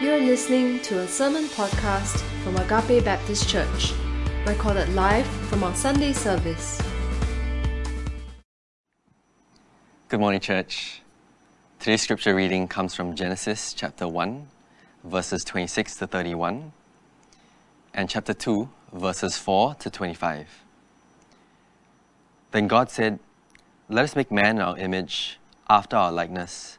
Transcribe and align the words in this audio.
You 0.00 0.14
are 0.14 0.18
listening 0.18 0.80
to 0.84 1.00
a 1.00 1.06
sermon 1.06 1.44
podcast 1.44 2.22
from 2.42 2.56
Agape 2.56 3.04
Baptist 3.04 3.46
Church, 3.46 3.92
recorded 4.46 4.88
live 4.94 5.26
from 5.26 5.62
our 5.62 5.74
Sunday 5.74 6.14
service. 6.14 6.80
Good 10.08 10.18
morning, 10.18 10.40
church. 10.40 11.02
Today's 11.78 12.00
scripture 12.00 12.34
reading 12.34 12.66
comes 12.66 12.94
from 12.94 13.14
Genesis 13.14 13.74
chapter 13.74 14.08
1, 14.08 14.48
verses 15.04 15.44
26 15.44 15.96
to 15.96 16.06
31, 16.06 16.72
and 17.92 18.08
chapter 18.08 18.32
2, 18.32 18.70
verses 18.94 19.36
4 19.36 19.74
to 19.74 19.90
25. 19.90 20.64
Then 22.52 22.68
God 22.68 22.88
said, 22.88 23.18
Let 23.90 24.04
us 24.04 24.16
make 24.16 24.32
man 24.32 24.56
in 24.56 24.62
our 24.62 24.78
image, 24.78 25.38
after 25.68 25.96
our 25.96 26.10
likeness, 26.10 26.78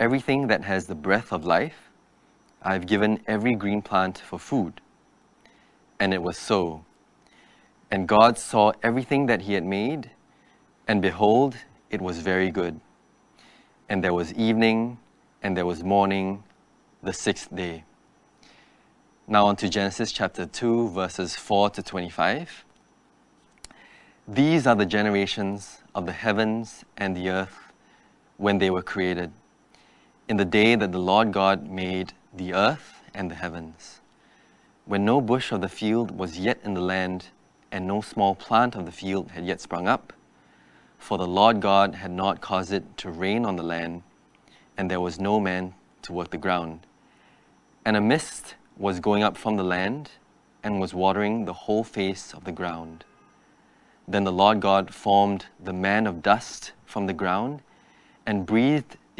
everything 0.00 0.46
that 0.46 0.64
has 0.64 0.86
the 0.86 0.94
breath 0.94 1.30
of 1.30 1.44
life, 1.44 1.90
I 2.62 2.72
have 2.72 2.86
given 2.86 3.20
every 3.26 3.54
green 3.54 3.82
plant 3.82 4.18
for 4.18 4.38
food. 4.38 4.80
And 6.00 6.14
it 6.14 6.22
was 6.22 6.38
so. 6.38 6.86
And 7.90 8.08
God 8.08 8.38
saw 8.38 8.72
everything 8.82 9.26
that 9.26 9.42
he 9.42 9.52
had 9.52 9.64
made, 9.64 10.10
and 10.88 11.02
behold, 11.02 11.56
it 11.90 12.00
was 12.00 12.18
very 12.18 12.50
good. 12.50 12.80
And 13.90 14.02
there 14.02 14.14
was 14.14 14.32
evening, 14.32 14.98
and 15.42 15.56
there 15.56 15.66
was 15.66 15.84
morning, 15.84 16.44
the 17.02 17.12
sixth 17.12 17.54
day. 17.54 17.84
Now 19.28 19.46
on 19.46 19.56
to 19.56 19.68
Genesis 19.68 20.12
chapter 20.12 20.46
2, 20.46 20.88
verses 20.90 21.36
4 21.36 21.70
to 21.70 21.82
25. 21.82 22.64
These 24.26 24.66
are 24.66 24.76
the 24.76 24.86
generations 24.86 25.82
of 25.94 26.06
the 26.06 26.12
heavens 26.12 26.84
and 26.96 27.16
the 27.16 27.28
earth 27.28 27.72
when 28.36 28.58
they 28.58 28.70
were 28.70 28.82
created, 28.82 29.32
in 30.30 30.38
the 30.38 30.44
day 30.46 30.74
that 30.76 30.92
the 30.92 30.98
Lord 30.98 31.32
God 31.32 31.68
made 31.68 32.14
the 32.32 32.54
earth 32.54 33.02
and 33.12 33.30
the 33.30 33.34
heavens, 33.34 34.00
when 34.86 35.04
no 35.04 35.20
bush 35.20 35.52
of 35.52 35.60
the 35.60 35.68
field 35.68 36.16
was 36.16 36.38
yet 36.38 36.58
in 36.64 36.72
the 36.72 36.80
land, 36.80 37.26
and 37.70 37.86
no 37.86 38.00
small 38.00 38.34
plant 38.34 38.74
of 38.74 38.86
the 38.86 38.92
field 38.92 39.32
had 39.32 39.44
yet 39.44 39.60
sprung 39.60 39.86
up 39.86 40.12
for 41.00 41.16
the 41.18 41.26
Lord 41.26 41.60
God 41.60 41.96
had 41.96 42.12
not 42.12 42.40
caused 42.40 42.72
it 42.72 42.96
to 42.98 43.10
rain 43.10 43.44
on 43.44 43.56
the 43.56 43.62
land, 43.62 44.02
and 44.76 44.88
there 44.88 45.00
was 45.00 45.18
no 45.18 45.40
man 45.40 45.74
to 46.02 46.12
work 46.12 46.30
the 46.30 46.36
ground. 46.36 46.86
And 47.84 47.96
a 47.96 48.00
mist 48.00 48.54
was 48.76 49.00
going 49.00 49.22
up 49.22 49.36
from 49.36 49.56
the 49.56 49.64
land, 49.64 50.10
and 50.62 50.78
was 50.78 50.94
watering 50.94 51.46
the 51.46 51.54
whole 51.54 51.82
face 51.82 52.34
of 52.34 52.44
the 52.44 52.52
ground. 52.52 53.04
Then 54.06 54.24
the 54.24 54.32
Lord 54.32 54.60
God 54.60 54.94
formed 54.94 55.46
the 55.58 55.72
man 55.72 56.06
of 56.06 56.22
dust 56.22 56.72
from 56.84 57.06
the 57.06 57.14
ground, 57.14 57.62
and 58.26 58.46
breathed 58.46 58.96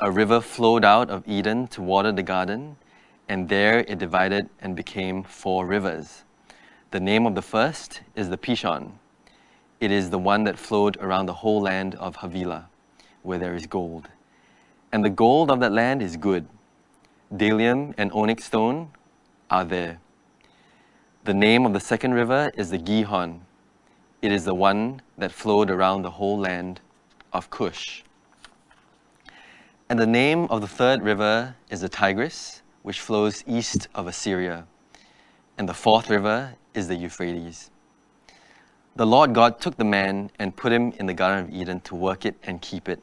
A 0.00 0.10
river 0.10 0.40
flowed 0.40 0.84
out 0.84 1.10
of 1.10 1.26
Eden 1.26 1.68
to 1.68 1.82
water 1.82 2.12
the 2.12 2.22
garden, 2.22 2.76
and 3.28 3.48
there 3.48 3.80
it 3.80 3.98
divided 3.98 4.48
and 4.60 4.76
became 4.76 5.22
four 5.22 5.66
rivers. 5.66 6.24
The 6.90 7.00
name 7.00 7.26
of 7.26 7.34
the 7.34 7.42
first 7.42 8.02
is 8.14 8.28
the 8.28 8.38
Pishon 8.38 8.92
it 9.80 9.90
is 9.90 10.10
the 10.10 10.18
one 10.18 10.44
that 10.44 10.58
flowed 10.58 10.96
around 10.98 11.26
the 11.26 11.34
whole 11.34 11.60
land 11.60 11.94
of 11.96 12.16
Havilah, 12.16 12.68
where 13.22 13.38
there 13.38 13.54
is 13.54 13.66
gold. 13.66 14.08
And 14.90 15.04
the 15.04 15.10
gold 15.10 15.50
of 15.50 15.60
that 15.60 15.72
land 15.72 16.02
is 16.02 16.16
good. 16.16 16.46
Bdellium 17.34 17.94
and 17.98 18.10
onyx 18.12 18.44
stone 18.44 18.90
are 19.50 19.64
there. 19.64 20.00
The 21.24 21.34
name 21.34 21.66
of 21.66 21.72
the 21.72 21.80
second 21.80 22.14
river 22.14 22.50
is 22.54 22.70
the 22.70 22.78
Gihon. 22.78 23.42
It 24.22 24.32
is 24.32 24.44
the 24.44 24.54
one 24.54 25.02
that 25.18 25.32
flowed 25.32 25.70
around 25.70 26.02
the 26.02 26.12
whole 26.12 26.38
land 26.38 26.80
of 27.32 27.50
Cush. 27.50 28.02
And 29.88 30.00
the 30.00 30.06
name 30.06 30.46
of 30.50 30.62
the 30.62 30.66
third 30.66 31.02
river 31.02 31.54
is 31.70 31.82
the 31.82 31.88
Tigris, 31.88 32.62
which 32.82 32.98
flows 32.98 33.44
east 33.46 33.86
of 33.94 34.08
Assyria. 34.08 34.66
And 35.56 35.68
the 35.68 35.74
fourth 35.74 36.10
river 36.10 36.56
is 36.74 36.88
the 36.88 36.96
Euphrates. 36.96 37.70
The 38.96 39.06
Lord 39.06 39.32
God 39.32 39.60
took 39.60 39.76
the 39.76 39.84
man 39.84 40.32
and 40.40 40.56
put 40.56 40.72
him 40.72 40.92
in 40.98 41.06
the 41.06 41.14
Garden 41.14 41.44
of 41.44 41.54
Eden 41.54 41.78
to 41.82 41.94
work 41.94 42.26
it 42.26 42.34
and 42.42 42.60
keep 42.60 42.88
it. 42.88 43.00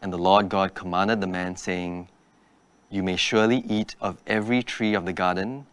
And 0.00 0.10
the 0.10 0.16
Lord 0.16 0.48
God 0.48 0.74
commanded 0.74 1.20
the 1.20 1.26
man, 1.26 1.56
saying, 1.56 2.08
You 2.88 3.02
may 3.02 3.16
surely 3.16 3.58
eat 3.68 3.94
of 4.00 4.16
every 4.26 4.62
tree 4.62 4.94
of 4.94 5.04
the 5.04 5.12
garden, 5.12 5.66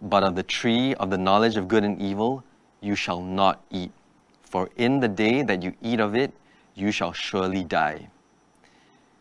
but 0.00 0.22
of 0.22 0.36
the 0.36 0.44
tree 0.44 0.94
of 0.94 1.10
the 1.10 1.18
knowledge 1.18 1.56
of 1.56 1.66
good 1.66 1.82
and 1.82 2.00
evil 2.00 2.44
you 2.80 2.94
shall 2.94 3.20
not 3.20 3.60
eat. 3.70 3.90
For 4.42 4.70
in 4.76 5.00
the 5.00 5.08
day 5.08 5.42
that 5.42 5.64
you 5.64 5.74
eat 5.82 5.98
of 5.98 6.14
it, 6.14 6.32
you 6.76 6.92
shall 6.92 7.12
surely 7.12 7.64
die. 7.64 8.08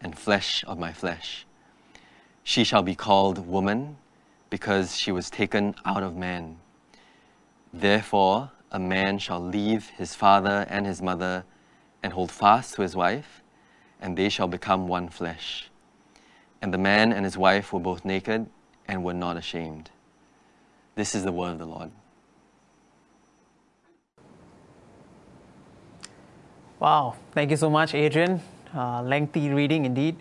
and 0.00 0.18
flesh 0.18 0.64
of 0.66 0.78
my 0.78 0.92
flesh. 0.92 1.46
She 2.42 2.64
shall 2.64 2.82
be 2.82 2.94
called 2.94 3.46
woman 3.46 3.96
because 4.50 4.96
she 4.96 5.10
was 5.10 5.30
taken 5.30 5.74
out 5.84 6.02
of 6.02 6.16
man. 6.16 6.58
Therefore, 7.72 8.50
a 8.70 8.78
man 8.78 9.18
shall 9.18 9.40
leave 9.40 9.88
his 9.90 10.14
father 10.14 10.66
and 10.68 10.86
his 10.86 11.02
mother 11.02 11.44
and 12.02 12.12
hold 12.12 12.30
fast 12.30 12.74
to 12.74 12.82
his 12.82 12.94
wife, 12.94 13.42
and 14.00 14.16
they 14.16 14.28
shall 14.28 14.48
become 14.48 14.86
one 14.86 15.08
flesh. 15.08 15.70
And 16.62 16.72
the 16.72 16.78
man 16.78 17.12
and 17.12 17.24
his 17.24 17.36
wife 17.36 17.72
were 17.72 17.80
both 17.80 18.04
naked 18.04 18.46
and 18.86 19.04
were 19.04 19.14
not 19.14 19.36
ashamed. 19.36 19.90
This 20.94 21.14
is 21.14 21.24
the 21.24 21.32
word 21.32 21.52
of 21.52 21.58
the 21.58 21.66
Lord. 21.66 21.90
Wow, 26.78 27.16
thank 27.32 27.50
you 27.50 27.56
so 27.56 27.70
much, 27.70 27.94
Adrian. 27.94 28.40
Uh, 28.74 29.00
lengthy 29.02 29.48
reading 29.48 29.84
indeed. 29.84 30.16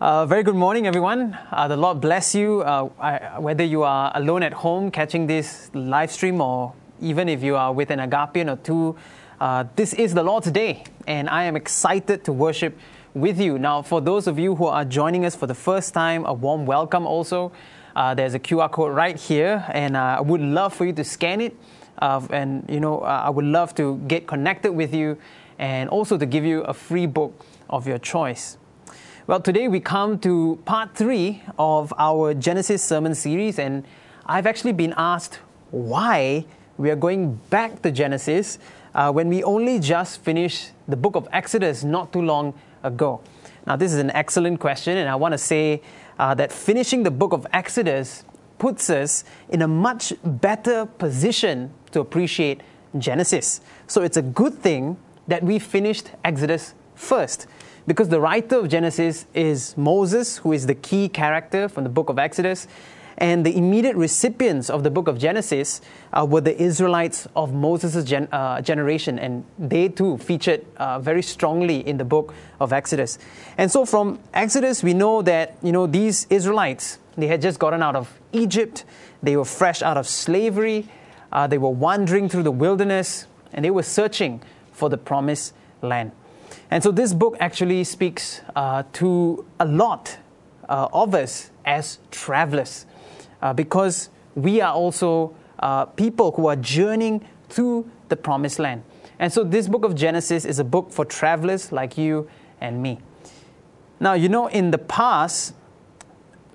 Uh, 0.00 0.24
very 0.26 0.42
good 0.42 0.54
morning, 0.54 0.86
everyone. 0.86 1.36
Uh, 1.50 1.66
the 1.66 1.76
Lord 1.76 2.00
bless 2.00 2.34
you. 2.34 2.62
Uh, 2.62 2.88
I, 3.00 3.38
whether 3.40 3.64
you 3.64 3.82
are 3.82 4.12
alone 4.14 4.42
at 4.42 4.52
home 4.52 4.90
catching 4.90 5.26
this 5.26 5.70
live 5.74 6.12
stream 6.12 6.40
or 6.40 6.72
even 7.00 7.28
if 7.28 7.42
you 7.42 7.56
are 7.56 7.72
with 7.72 7.90
an 7.90 7.98
agapian 7.98 8.52
or 8.52 8.56
two, 8.56 8.96
uh, 9.40 9.64
this 9.74 9.92
is 9.94 10.14
the 10.14 10.22
Lord's 10.22 10.50
day, 10.50 10.84
and 11.06 11.28
I 11.28 11.44
am 11.44 11.56
excited 11.56 12.24
to 12.24 12.32
worship 12.32 12.78
with 13.12 13.40
you. 13.40 13.58
Now, 13.58 13.82
for 13.82 14.00
those 14.00 14.26
of 14.26 14.38
you 14.38 14.54
who 14.54 14.66
are 14.66 14.84
joining 14.84 15.24
us 15.24 15.34
for 15.34 15.46
the 15.46 15.54
first 15.54 15.92
time, 15.92 16.24
a 16.26 16.32
warm 16.32 16.66
welcome 16.66 17.06
also. 17.06 17.50
Uh, 17.96 18.14
there's 18.14 18.34
a 18.34 18.40
QR 18.40 18.70
code 18.70 18.94
right 18.94 19.16
here, 19.16 19.64
and 19.72 19.96
I 19.96 20.20
would 20.20 20.40
love 20.40 20.74
for 20.74 20.86
you 20.86 20.92
to 20.92 21.04
scan 21.04 21.40
it. 21.40 21.56
and 22.00 22.64
you 22.68 22.80
know, 22.80 23.00
I 23.00 23.30
would 23.30 23.44
love 23.44 23.74
to 23.76 23.98
get 24.06 24.26
connected 24.26 24.72
with 24.72 24.94
you 24.94 25.18
and 25.58 25.88
also 25.88 26.16
to 26.18 26.26
give 26.26 26.44
you 26.44 26.62
a 26.62 26.74
free 26.74 27.06
book 27.06 27.44
of 27.74 27.88
your 27.88 27.98
choice. 27.98 28.56
Well, 29.26 29.40
today 29.40 29.66
we 29.68 29.80
come 29.80 30.18
to 30.20 30.60
part 30.64 30.94
three 30.94 31.42
of 31.58 31.92
our 31.98 32.34
Genesis 32.34 32.84
sermon 32.84 33.14
series, 33.14 33.58
and 33.58 33.84
I've 34.26 34.46
actually 34.46 34.72
been 34.72 34.94
asked 34.96 35.40
why 35.72 36.46
we 36.76 36.90
are 36.90 36.96
going 36.96 37.34
back 37.50 37.82
to 37.82 37.90
Genesis 37.90 38.58
uh, 38.94 39.10
when 39.10 39.28
we 39.28 39.42
only 39.42 39.80
just 39.80 40.20
finished 40.20 40.70
the 40.86 40.96
book 40.96 41.16
of 41.16 41.26
Exodus 41.32 41.82
not 41.82 42.12
too 42.12 42.22
long 42.22 42.54
ago. 42.84 43.20
Now, 43.66 43.74
this 43.74 43.92
is 43.92 43.98
an 43.98 44.10
excellent 44.10 44.60
question, 44.60 44.98
and 44.98 45.08
I 45.08 45.16
want 45.16 45.32
to 45.32 45.38
say 45.38 45.82
uh, 46.18 46.34
that 46.34 46.52
finishing 46.52 47.02
the 47.02 47.10
book 47.10 47.32
of 47.32 47.44
Exodus 47.52 48.24
puts 48.58 48.88
us 48.88 49.24
in 49.48 49.62
a 49.62 49.68
much 49.68 50.12
better 50.22 50.86
position 50.86 51.72
to 51.90 52.00
appreciate 52.00 52.60
Genesis. 52.98 53.62
So, 53.88 54.02
it's 54.02 54.16
a 54.16 54.22
good 54.22 54.54
thing 54.54 54.96
that 55.26 55.42
we 55.42 55.58
finished 55.58 56.10
Exodus 56.24 56.74
first. 56.94 57.46
Because 57.86 58.08
the 58.08 58.20
writer 58.20 58.56
of 58.60 58.68
Genesis 58.68 59.26
is 59.34 59.76
Moses, 59.76 60.38
who 60.38 60.52
is 60.52 60.66
the 60.66 60.74
key 60.74 61.08
character 61.08 61.68
from 61.68 61.84
the 61.84 61.90
book 61.90 62.08
of 62.08 62.18
Exodus, 62.18 62.66
and 63.18 63.46
the 63.46 63.56
immediate 63.56 63.94
recipients 63.94 64.68
of 64.68 64.82
the 64.82 64.90
book 64.90 65.06
of 65.06 65.18
Genesis 65.18 65.80
uh, 66.12 66.26
were 66.28 66.40
the 66.40 66.60
Israelites 66.60 67.28
of 67.36 67.52
Moses' 67.52 68.04
gen- 68.04 68.28
uh, 68.32 68.60
generation, 68.60 69.18
and 69.18 69.44
they 69.58 69.88
too 69.88 70.18
featured 70.18 70.64
uh, 70.78 70.98
very 70.98 71.22
strongly 71.22 71.86
in 71.86 71.96
the 71.96 72.04
book 72.04 72.34
of 72.58 72.72
Exodus. 72.72 73.18
And 73.56 73.70
so 73.70 73.84
from 73.84 74.18
Exodus, 74.32 74.82
we 74.82 74.94
know 74.94 75.22
that 75.22 75.56
you 75.62 75.70
know 75.70 75.86
these 75.86 76.26
Israelites 76.30 76.98
they 77.16 77.26
had 77.28 77.40
just 77.40 77.58
gotten 77.58 77.82
out 77.82 77.96
of 77.96 78.18
Egypt, 78.32 78.84
they 79.22 79.36
were 79.36 79.44
fresh 79.44 79.82
out 79.82 79.96
of 79.96 80.08
slavery, 80.08 80.88
uh, 81.32 81.46
they 81.46 81.58
were 81.58 81.70
wandering 81.70 82.28
through 82.28 82.42
the 82.42 82.50
wilderness, 82.50 83.26
and 83.52 83.64
they 83.64 83.70
were 83.70 83.82
searching 83.82 84.42
for 84.72 84.88
the 84.88 84.98
promised 84.98 85.54
land. 85.80 86.10
And 86.74 86.82
so 86.82 86.90
this 86.90 87.14
book 87.14 87.36
actually 87.38 87.84
speaks 87.84 88.40
uh, 88.56 88.82
to 88.94 89.46
a 89.60 89.64
lot 89.64 90.18
uh, 90.68 90.88
of 90.92 91.14
us 91.14 91.52
as 91.64 92.00
travelers 92.10 92.84
uh, 93.40 93.52
because 93.52 94.10
we 94.34 94.60
are 94.60 94.74
also 94.74 95.36
uh, 95.60 95.84
people 95.84 96.32
who 96.32 96.48
are 96.48 96.56
journeying 96.56 97.24
through 97.48 97.88
the 98.08 98.16
promised 98.16 98.58
land. 98.58 98.82
And 99.20 99.32
so 99.32 99.44
this 99.44 99.68
book 99.68 99.84
of 99.84 99.94
Genesis 99.94 100.44
is 100.44 100.58
a 100.58 100.64
book 100.64 100.90
for 100.90 101.04
travelers 101.04 101.70
like 101.70 101.96
you 101.96 102.28
and 102.60 102.82
me. 102.82 102.98
Now, 104.00 104.14
you 104.14 104.28
know, 104.28 104.48
in 104.48 104.72
the 104.72 104.78
past, 104.78 105.54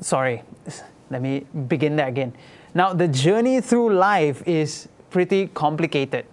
sorry, 0.01 0.44
let 1.10 1.21
me 1.21 1.45
begin 1.69 1.95
that 1.95 2.10
again. 2.10 2.33
Now, 2.74 2.92
the 2.92 3.07
journey 3.07 3.62
through 3.62 3.94
life 3.94 4.45
is 4.45 4.89
pretty 5.12 5.48
complicated 5.48 6.25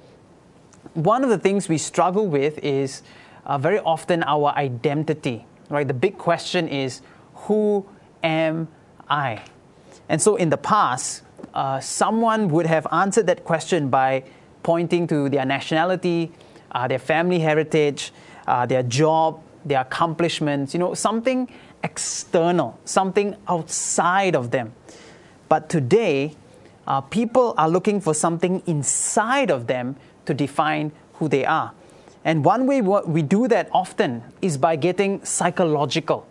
one 0.96 1.22
of 1.22 1.28
the 1.28 1.38
things 1.38 1.68
we 1.68 1.76
struggle 1.76 2.26
with 2.26 2.58
is 2.64 3.02
uh, 3.46 3.56
very 3.56 3.78
often 3.78 4.22
our 4.24 4.50
identity, 4.56 5.46
right? 5.70 5.86
The 5.86 5.94
big 5.94 6.18
question 6.18 6.68
is, 6.68 7.00
who 7.34 7.86
am 8.22 8.68
I? 9.08 9.42
And 10.08 10.20
so 10.20 10.36
in 10.36 10.50
the 10.50 10.56
past, 10.56 11.22
uh, 11.54 11.80
someone 11.80 12.48
would 12.48 12.66
have 12.66 12.86
answered 12.92 13.26
that 13.28 13.44
question 13.44 13.88
by 13.88 14.24
pointing 14.62 15.06
to 15.06 15.28
their 15.28 15.44
nationality, 15.44 16.32
uh, 16.72 16.88
their 16.88 16.98
family 16.98 17.38
heritage, 17.38 18.12
uh, 18.46 18.66
their 18.66 18.82
job, 18.82 19.40
their 19.64 19.80
accomplishments, 19.80 20.74
you 20.74 20.80
know, 20.80 20.94
something 20.94 21.48
external, 21.82 22.78
something 22.84 23.36
outside 23.48 24.34
of 24.34 24.50
them. 24.50 24.72
But 25.48 25.68
today, 25.68 26.34
uh, 26.86 27.00
people 27.00 27.54
are 27.56 27.68
looking 27.68 28.00
for 28.00 28.14
something 28.14 28.62
inside 28.66 29.50
of 29.50 29.66
them 29.66 29.96
to 30.24 30.34
define 30.34 30.92
who 31.14 31.28
they 31.28 31.44
are. 31.44 31.72
And 32.26 32.44
one 32.44 32.66
way 32.66 32.80
we 32.80 33.22
do 33.22 33.46
that 33.46 33.70
often 33.70 34.24
is 34.42 34.58
by 34.58 34.74
getting 34.74 35.24
psychological. 35.24 36.26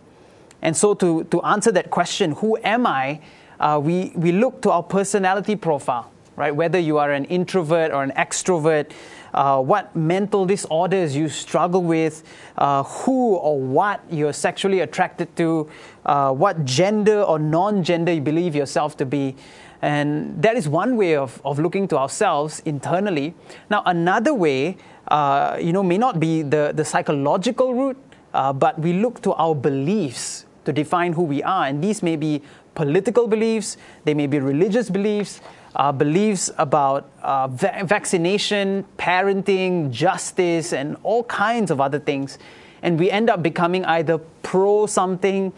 And 0.60 0.76
so, 0.76 0.92
to, 0.92 1.24
to 1.24 1.40
answer 1.40 1.72
that 1.72 1.88
question, 1.88 2.32
who 2.32 2.58
am 2.62 2.86
I? 2.86 3.20
Uh, 3.58 3.80
we, 3.82 4.12
we 4.14 4.30
look 4.30 4.60
to 4.62 4.70
our 4.72 4.82
personality 4.82 5.56
profile, 5.56 6.12
right? 6.36 6.54
Whether 6.54 6.78
you 6.78 6.98
are 6.98 7.12
an 7.12 7.24
introvert 7.24 7.92
or 7.92 8.02
an 8.02 8.10
extrovert, 8.10 8.90
uh, 9.32 9.62
what 9.62 9.96
mental 9.96 10.44
disorders 10.44 11.16
you 11.16 11.30
struggle 11.30 11.82
with, 11.82 12.24
uh, 12.58 12.82
who 12.82 13.36
or 13.36 13.58
what 13.58 14.02
you're 14.10 14.34
sexually 14.34 14.80
attracted 14.80 15.34
to, 15.36 15.70
uh, 16.04 16.30
what 16.30 16.66
gender 16.66 17.22
or 17.22 17.38
non 17.38 17.82
gender 17.82 18.12
you 18.12 18.20
believe 18.20 18.54
yourself 18.54 18.98
to 18.98 19.06
be. 19.06 19.34
And 19.80 20.42
that 20.42 20.56
is 20.56 20.68
one 20.68 20.96
way 20.96 21.16
of, 21.16 21.40
of 21.44 21.58
looking 21.58 21.88
to 21.88 21.98
ourselves 21.98 22.60
internally. 22.66 23.34
Now, 23.70 23.82
another 23.86 24.34
way, 24.34 24.76
uh, 25.08 25.58
you 25.60 25.72
know, 25.72 25.82
may 25.82 25.98
not 25.98 26.18
be 26.18 26.42
the, 26.42 26.72
the 26.74 26.84
psychological 26.84 27.74
route, 27.74 27.98
uh, 28.34 28.52
but 28.52 28.78
we 28.78 28.92
look 28.92 29.22
to 29.22 29.32
our 29.34 29.54
beliefs 29.54 30.46
to 30.64 30.72
define 30.72 31.12
who 31.12 31.22
we 31.22 31.42
are. 31.42 31.66
And 31.66 31.82
these 31.82 32.02
may 32.02 32.16
be 32.16 32.42
political 32.74 33.26
beliefs, 33.26 33.76
they 34.04 34.14
may 34.14 34.26
be 34.26 34.38
religious 34.38 34.90
beliefs, 34.90 35.40
uh, 35.76 35.92
beliefs 35.92 36.50
about 36.58 37.08
uh, 37.22 37.48
va- 37.48 37.82
vaccination, 37.84 38.84
parenting, 38.98 39.90
justice, 39.90 40.72
and 40.72 40.96
all 41.02 41.24
kinds 41.24 41.70
of 41.70 41.80
other 41.80 41.98
things. 41.98 42.38
And 42.82 42.98
we 42.98 43.10
end 43.10 43.30
up 43.30 43.42
becoming 43.42 43.84
either 43.84 44.18
pro 44.42 44.86
something 44.86 45.52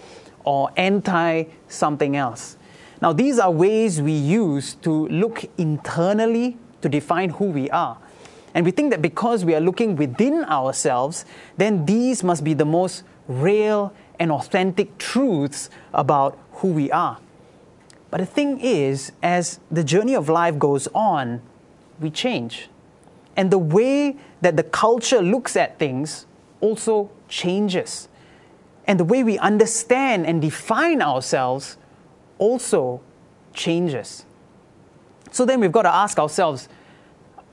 or 0.44 0.70
anti 0.76 1.44
something 1.68 2.16
else. 2.16 2.56
Now, 3.00 3.12
these 3.12 3.38
are 3.38 3.50
ways 3.50 4.02
we 4.02 4.12
use 4.12 4.74
to 4.82 5.08
look 5.08 5.44
internally 5.56 6.56
to 6.82 6.88
define 6.88 7.30
who 7.30 7.46
we 7.46 7.70
are. 7.70 7.98
And 8.54 8.64
we 8.64 8.70
think 8.70 8.90
that 8.90 9.02
because 9.02 9.44
we 9.44 9.54
are 9.54 9.60
looking 9.60 9.96
within 9.96 10.44
ourselves, 10.44 11.24
then 11.56 11.86
these 11.86 12.24
must 12.24 12.44
be 12.44 12.54
the 12.54 12.64
most 12.64 13.04
real 13.26 13.92
and 14.18 14.32
authentic 14.32 14.98
truths 14.98 15.70
about 15.92 16.38
who 16.52 16.68
we 16.68 16.90
are. 16.90 17.18
But 18.10 18.18
the 18.20 18.26
thing 18.26 18.60
is, 18.60 19.12
as 19.22 19.60
the 19.70 19.84
journey 19.84 20.14
of 20.14 20.28
life 20.28 20.58
goes 20.58 20.88
on, 20.94 21.42
we 22.00 22.10
change. 22.10 22.68
And 23.36 23.50
the 23.50 23.58
way 23.58 24.16
that 24.40 24.56
the 24.56 24.62
culture 24.62 25.20
looks 25.20 25.56
at 25.56 25.78
things 25.78 26.26
also 26.60 27.10
changes. 27.28 28.08
And 28.86 28.98
the 28.98 29.04
way 29.04 29.22
we 29.22 29.38
understand 29.38 30.26
and 30.26 30.40
define 30.40 31.02
ourselves 31.02 31.76
also 32.38 33.02
changes. 33.52 34.24
So 35.30 35.44
then 35.44 35.60
we've 35.60 35.72
got 35.72 35.82
to 35.82 35.94
ask 35.94 36.18
ourselves 36.18 36.68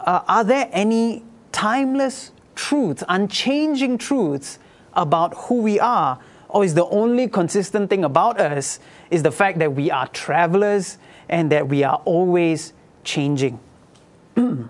uh, 0.05 0.21
are 0.27 0.43
there 0.43 0.69
any 0.71 1.23
timeless 1.51 2.31
truths, 2.55 3.03
unchanging 3.09 3.97
truths 3.97 4.59
about 4.93 5.33
who 5.35 5.61
we 5.61 5.79
are? 5.79 6.19
Or 6.47 6.63
is 6.63 6.75
the 6.75 6.85
only 6.85 7.27
consistent 7.27 7.89
thing 7.89 8.05
about 8.05 8.39
us 8.39 8.79
is 9.09 9.23
the 9.23 9.31
fact 9.31 9.59
that 9.59 9.73
we 9.73 9.91
are 9.91 10.07
travelers 10.07 10.97
and 11.27 11.51
that 11.51 11.67
we 11.67 11.83
are 11.83 12.01
always 12.05 12.71
changing? 13.03 13.59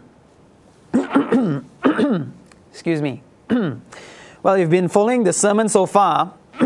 Excuse 2.71 3.01
me. 3.01 3.21
well, 4.41 4.57
you've 4.57 4.69
been 4.69 4.87
following 4.87 5.23
the 5.23 5.33
sermon 5.33 5.69
so 5.69 5.85
far. 5.85 6.33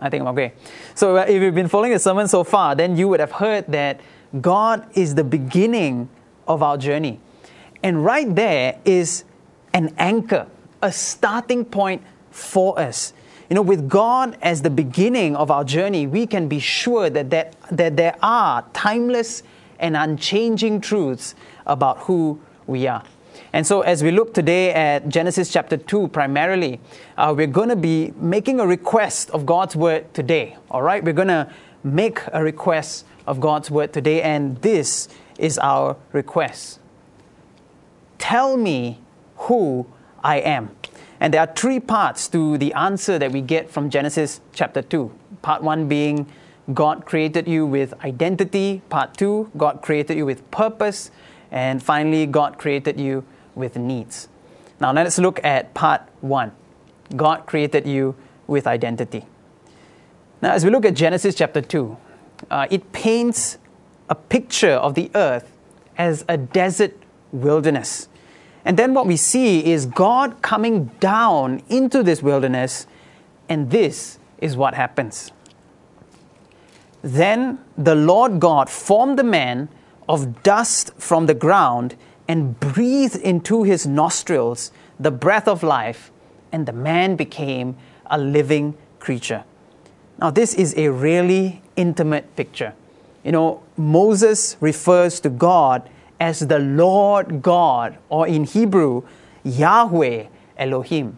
I 0.00 0.08
think 0.10 0.22
I'm 0.22 0.28
okay. 0.28 0.52
So, 0.94 1.16
uh, 1.16 1.26
if 1.28 1.42
you've 1.42 1.54
been 1.54 1.68
following 1.68 1.92
the 1.92 1.98
sermon 1.98 2.28
so 2.28 2.44
far, 2.44 2.74
then 2.74 2.96
you 2.96 3.08
would 3.08 3.20
have 3.20 3.32
heard 3.32 3.66
that 3.68 4.00
God 4.40 4.86
is 4.94 5.14
the 5.14 5.24
beginning 5.24 6.08
of 6.46 6.62
our 6.62 6.76
journey. 6.76 7.20
And 7.82 8.04
right 8.04 8.32
there 8.34 8.78
is 8.84 9.24
an 9.72 9.94
anchor, 9.98 10.46
a 10.82 10.92
starting 10.92 11.64
point 11.64 12.02
for 12.30 12.78
us. 12.78 13.12
You 13.48 13.54
know, 13.54 13.62
with 13.62 13.88
God 13.88 14.36
as 14.42 14.62
the 14.62 14.70
beginning 14.70 15.34
of 15.34 15.50
our 15.50 15.64
journey, 15.64 16.06
we 16.06 16.26
can 16.26 16.48
be 16.48 16.58
sure 16.58 17.08
that, 17.08 17.30
that, 17.30 17.56
that 17.70 17.96
there 17.96 18.16
are 18.22 18.64
timeless 18.74 19.42
and 19.78 19.96
unchanging 19.96 20.80
truths 20.80 21.34
about 21.66 21.98
who 22.00 22.40
we 22.66 22.86
are. 22.86 23.04
And 23.52 23.66
so, 23.66 23.80
as 23.80 24.02
we 24.02 24.10
look 24.10 24.34
today 24.34 24.72
at 24.72 25.08
Genesis 25.08 25.50
chapter 25.50 25.76
2, 25.76 26.08
primarily, 26.08 26.80
uh, 27.16 27.32
we're 27.34 27.46
going 27.46 27.70
to 27.70 27.76
be 27.76 28.12
making 28.16 28.60
a 28.60 28.66
request 28.66 29.30
of 29.30 29.46
God's 29.46 29.74
word 29.74 30.12
today. 30.12 30.56
All 30.70 30.82
right? 30.82 31.02
We're 31.02 31.14
going 31.14 31.28
to 31.28 31.50
make 31.82 32.20
a 32.32 32.42
request 32.42 33.06
of 33.28 33.40
God's 33.40 33.70
word 33.70 33.92
today, 33.92 34.22
and 34.22 34.56
this 34.62 35.06
is 35.38 35.58
our 35.58 35.96
request. 36.12 36.80
Tell 38.16 38.56
me 38.56 39.00
who 39.36 39.86
I 40.24 40.38
am. 40.38 40.74
And 41.20 41.34
there 41.34 41.42
are 41.42 41.52
three 41.54 41.78
parts 41.78 42.26
to 42.28 42.56
the 42.56 42.72
answer 42.72 43.18
that 43.18 43.30
we 43.30 43.42
get 43.42 43.70
from 43.70 43.90
Genesis 43.90 44.40
chapter 44.54 44.80
2. 44.80 45.12
Part 45.42 45.62
1 45.62 45.88
being 45.88 46.26
God 46.72 47.04
created 47.04 47.46
you 47.46 47.66
with 47.66 47.92
identity. 48.02 48.82
Part 48.88 49.16
2, 49.16 49.52
God 49.56 49.82
created 49.82 50.16
you 50.16 50.24
with 50.24 50.50
purpose. 50.50 51.10
And 51.50 51.82
finally, 51.82 52.26
God 52.26 52.58
created 52.58 52.98
you 52.98 53.24
with 53.54 53.76
needs. 53.76 54.28
Now, 54.80 54.92
let's 54.92 55.18
look 55.18 55.42
at 55.44 55.74
part 55.74 56.02
1. 56.22 56.52
God 57.16 57.46
created 57.46 57.86
you 57.86 58.14
with 58.46 58.66
identity. 58.66 59.26
Now, 60.40 60.52
as 60.52 60.64
we 60.64 60.70
look 60.70 60.84
at 60.84 60.94
Genesis 60.94 61.34
chapter 61.34 61.60
2, 61.60 61.96
uh, 62.50 62.66
it 62.70 62.92
paints 62.92 63.58
a 64.08 64.14
picture 64.14 64.72
of 64.72 64.94
the 64.94 65.10
earth 65.14 65.52
as 65.96 66.24
a 66.28 66.36
desert 66.36 66.94
wilderness. 67.32 68.08
And 68.64 68.76
then 68.76 68.94
what 68.94 69.06
we 69.06 69.16
see 69.16 69.64
is 69.64 69.86
God 69.86 70.42
coming 70.42 70.86
down 71.00 71.62
into 71.68 72.02
this 72.02 72.22
wilderness, 72.22 72.86
and 73.48 73.70
this 73.70 74.18
is 74.38 74.56
what 74.56 74.74
happens. 74.74 75.32
Then 77.02 77.58
the 77.76 77.94
Lord 77.94 78.40
God 78.40 78.68
formed 78.68 79.18
the 79.18 79.24
man 79.24 79.68
of 80.08 80.42
dust 80.42 80.92
from 80.98 81.26
the 81.26 81.34
ground 81.34 81.96
and 82.26 82.58
breathed 82.60 83.16
into 83.16 83.62
his 83.62 83.86
nostrils 83.86 84.70
the 85.00 85.10
breath 85.10 85.48
of 85.48 85.62
life, 85.62 86.10
and 86.52 86.66
the 86.66 86.72
man 86.72 87.16
became 87.16 87.76
a 88.06 88.18
living 88.18 88.76
creature. 88.98 89.44
Now, 90.18 90.30
this 90.30 90.54
is 90.54 90.74
a 90.76 90.88
really 90.88 91.62
intimate 91.78 92.36
picture. 92.36 92.74
You 93.24 93.32
know, 93.32 93.62
Moses 93.76 94.56
refers 94.60 95.20
to 95.20 95.30
God 95.30 95.88
as 96.20 96.40
the 96.40 96.58
Lord 96.58 97.42
God, 97.42 97.96
or 98.08 98.26
in 98.26 98.44
Hebrew, 98.44 99.04
Yahweh 99.44 100.26
Elohim. 100.58 101.16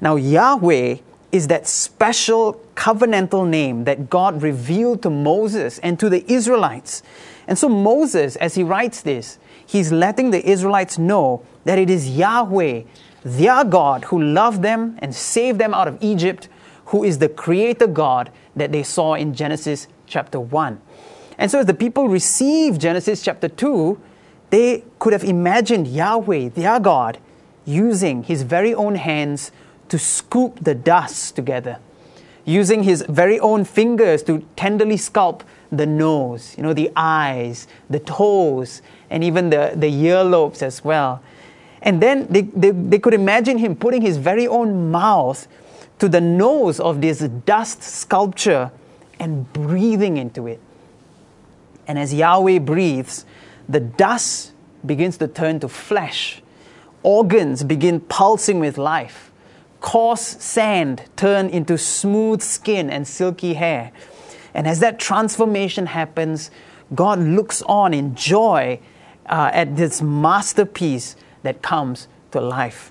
Now, 0.00 0.16
Yahweh 0.16 0.96
is 1.30 1.46
that 1.48 1.66
special 1.66 2.60
covenantal 2.74 3.48
name 3.48 3.84
that 3.84 4.10
God 4.10 4.42
revealed 4.42 5.02
to 5.02 5.10
Moses 5.10 5.78
and 5.78 5.98
to 6.00 6.10
the 6.10 6.30
Israelites. 6.30 7.02
And 7.46 7.56
so, 7.56 7.68
Moses, 7.68 8.36
as 8.36 8.54
he 8.54 8.62
writes 8.62 9.00
this, 9.00 9.38
he's 9.64 9.92
letting 9.92 10.30
the 10.30 10.46
Israelites 10.46 10.98
know 10.98 11.44
that 11.64 11.78
it 11.78 11.88
is 11.88 12.10
Yahweh, 12.10 12.82
their 13.24 13.64
God, 13.64 14.04
who 14.04 14.20
loved 14.20 14.62
them 14.62 14.98
and 14.98 15.14
saved 15.14 15.58
them 15.58 15.72
out 15.72 15.86
of 15.86 15.98
Egypt, 16.00 16.48
who 16.86 17.04
is 17.04 17.18
the 17.18 17.28
creator 17.28 17.86
God 17.86 18.30
that 18.56 18.72
they 18.72 18.82
saw 18.82 19.14
in 19.14 19.34
Genesis 19.34 19.86
chapter 20.06 20.40
1. 20.40 20.80
And 21.38 21.50
so, 21.50 21.60
as 21.60 21.66
the 21.66 21.74
people 21.74 22.08
receive 22.08 22.78
Genesis 22.78 23.22
chapter 23.22 23.48
2, 23.48 23.98
they 24.50 24.84
could 24.98 25.12
have 25.12 25.24
imagined 25.24 25.88
Yahweh, 25.88 26.50
their 26.50 26.78
God, 26.78 27.18
using 27.64 28.24
his 28.24 28.42
very 28.42 28.74
own 28.74 28.96
hands 28.96 29.50
to 29.88 29.98
scoop 29.98 30.62
the 30.62 30.74
dust 30.74 31.34
together, 31.36 31.78
using 32.44 32.82
his 32.82 33.04
very 33.08 33.40
own 33.40 33.64
fingers 33.64 34.22
to 34.24 34.44
tenderly 34.56 34.96
sculpt 34.96 35.42
the 35.70 35.86
nose, 35.86 36.54
you 36.56 36.62
know, 36.62 36.74
the 36.74 36.90
eyes, 36.94 37.66
the 37.88 37.98
toes, 37.98 38.82
and 39.08 39.24
even 39.24 39.50
the, 39.50 39.72
the 39.74 39.90
earlobes 39.90 40.62
as 40.62 40.84
well. 40.84 41.22
And 41.80 42.00
then 42.00 42.26
they, 42.28 42.42
they, 42.42 42.70
they 42.70 42.98
could 42.98 43.14
imagine 43.14 43.58
him 43.58 43.74
putting 43.74 44.02
his 44.02 44.18
very 44.18 44.46
own 44.46 44.90
mouth 44.90 45.48
to 46.02 46.08
the 46.08 46.20
nose 46.20 46.80
of 46.80 47.00
this 47.00 47.20
dust 47.46 47.80
sculpture 47.80 48.72
and 49.20 49.52
breathing 49.52 50.16
into 50.16 50.48
it. 50.48 50.58
And 51.86 51.96
as 51.96 52.12
Yahweh 52.12 52.58
breathes, 52.58 53.24
the 53.68 53.78
dust 53.78 54.50
begins 54.84 55.16
to 55.18 55.28
turn 55.28 55.60
to 55.60 55.68
flesh. 55.68 56.42
Organs 57.04 57.62
begin 57.62 58.00
pulsing 58.00 58.58
with 58.58 58.78
life. 58.78 59.30
Coarse 59.80 60.42
sand 60.42 61.04
turn 61.14 61.48
into 61.48 61.78
smooth 61.78 62.42
skin 62.42 62.90
and 62.90 63.06
silky 63.06 63.54
hair. 63.54 63.92
And 64.54 64.66
as 64.66 64.80
that 64.80 64.98
transformation 64.98 65.86
happens, 65.86 66.50
God 66.96 67.20
looks 67.20 67.62
on 67.62 67.94
in 67.94 68.16
joy 68.16 68.80
uh, 69.26 69.50
at 69.52 69.76
this 69.76 70.02
masterpiece 70.02 71.14
that 71.44 71.62
comes 71.62 72.08
to 72.32 72.40
life. 72.40 72.90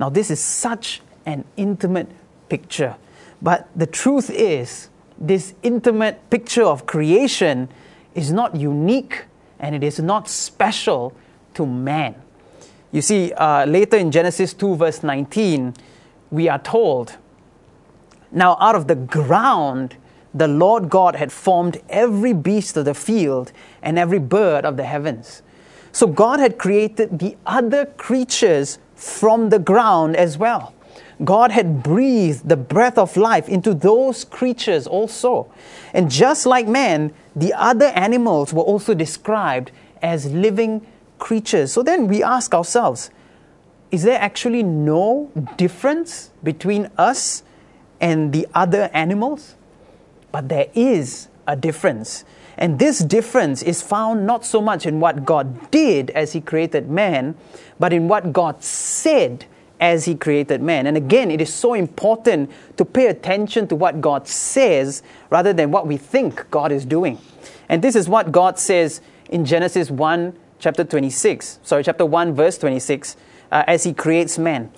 Now, 0.00 0.08
this 0.08 0.32
is 0.32 0.40
such 0.40 1.00
an 1.24 1.44
intimate 1.56 2.10
picture. 2.50 2.96
But 3.40 3.68
the 3.74 3.86
truth 3.86 4.28
is, 4.28 4.90
this 5.18 5.54
intimate 5.62 6.28
picture 6.30 6.64
of 6.64 6.84
creation 6.84 7.68
is 8.14 8.32
not 8.32 8.56
unique 8.56 9.24
and 9.58 9.74
it 9.74 9.84
is 9.84 9.98
not 10.00 10.28
special 10.28 11.14
to 11.54 11.64
man. 11.64 12.14
You 12.92 13.02
see, 13.02 13.32
uh, 13.32 13.66
later 13.66 13.96
in 13.96 14.10
Genesis 14.10 14.52
2, 14.52 14.76
verse 14.76 15.02
19, 15.02 15.74
we 16.30 16.48
are 16.48 16.58
told, 16.58 17.16
Now 18.32 18.56
out 18.60 18.74
of 18.74 18.88
the 18.88 18.96
ground 18.96 19.96
the 20.32 20.48
Lord 20.48 20.88
God 20.88 21.16
had 21.16 21.32
formed 21.32 21.80
every 21.88 22.32
beast 22.32 22.76
of 22.76 22.84
the 22.84 22.94
field 22.94 23.52
and 23.82 23.98
every 23.98 24.18
bird 24.18 24.64
of 24.64 24.76
the 24.76 24.84
heavens. 24.84 25.42
So 25.92 26.06
God 26.06 26.38
had 26.38 26.56
created 26.56 27.18
the 27.18 27.36
other 27.46 27.86
creatures 27.86 28.78
from 28.94 29.48
the 29.48 29.58
ground 29.58 30.16
as 30.16 30.38
well. 30.38 30.72
God 31.24 31.50
had 31.50 31.82
breathed 31.82 32.48
the 32.48 32.56
breath 32.56 32.96
of 32.96 33.16
life 33.16 33.48
into 33.48 33.74
those 33.74 34.24
creatures 34.24 34.86
also. 34.86 35.52
And 35.92 36.10
just 36.10 36.46
like 36.46 36.66
man, 36.66 37.12
the 37.36 37.52
other 37.54 37.86
animals 37.86 38.52
were 38.52 38.62
also 38.62 38.94
described 38.94 39.70
as 40.02 40.32
living 40.32 40.86
creatures. 41.18 41.72
So 41.72 41.82
then 41.82 42.06
we 42.06 42.22
ask 42.22 42.54
ourselves, 42.54 43.10
is 43.90 44.02
there 44.02 44.20
actually 44.20 44.62
no 44.62 45.30
difference 45.56 46.30
between 46.42 46.90
us 46.96 47.42
and 48.00 48.32
the 48.32 48.46
other 48.54 48.88
animals? 48.94 49.56
But 50.32 50.48
there 50.48 50.68
is 50.74 51.28
a 51.46 51.56
difference. 51.56 52.24
And 52.56 52.78
this 52.78 53.00
difference 53.00 53.62
is 53.62 53.82
found 53.82 54.26
not 54.26 54.44
so 54.44 54.60
much 54.60 54.86
in 54.86 55.00
what 55.00 55.24
God 55.24 55.70
did 55.70 56.10
as 56.10 56.32
He 56.32 56.40
created 56.40 56.88
man, 56.88 57.34
but 57.78 57.92
in 57.92 58.06
what 58.06 58.32
God 58.32 58.62
said 58.62 59.46
as 59.80 60.04
He 60.04 60.14
created 60.14 60.62
man. 60.62 60.86
And 60.86 60.96
again, 60.96 61.30
it 61.30 61.40
is 61.40 61.52
so 61.52 61.74
important 61.74 62.50
to 62.76 62.84
pay 62.84 63.06
attention 63.06 63.66
to 63.68 63.76
what 63.76 64.00
God 64.00 64.28
says 64.28 65.02
rather 65.30 65.52
than 65.52 65.70
what 65.70 65.86
we 65.86 65.96
think 65.96 66.48
God 66.50 66.70
is 66.70 66.84
doing. 66.84 67.18
And 67.68 67.82
this 67.82 67.96
is 67.96 68.08
what 68.08 68.30
God 68.30 68.58
says 68.58 69.00
in 69.30 69.44
Genesis 69.44 69.90
1, 69.90 70.36
chapter 70.58 70.84
26, 70.84 71.60
sorry, 71.62 71.82
chapter 71.82 72.04
1, 72.04 72.34
verse 72.34 72.58
26, 72.58 73.16
uh, 73.50 73.64
as 73.66 73.84
He 73.84 73.94
creates 73.94 74.38
man. 74.38 74.70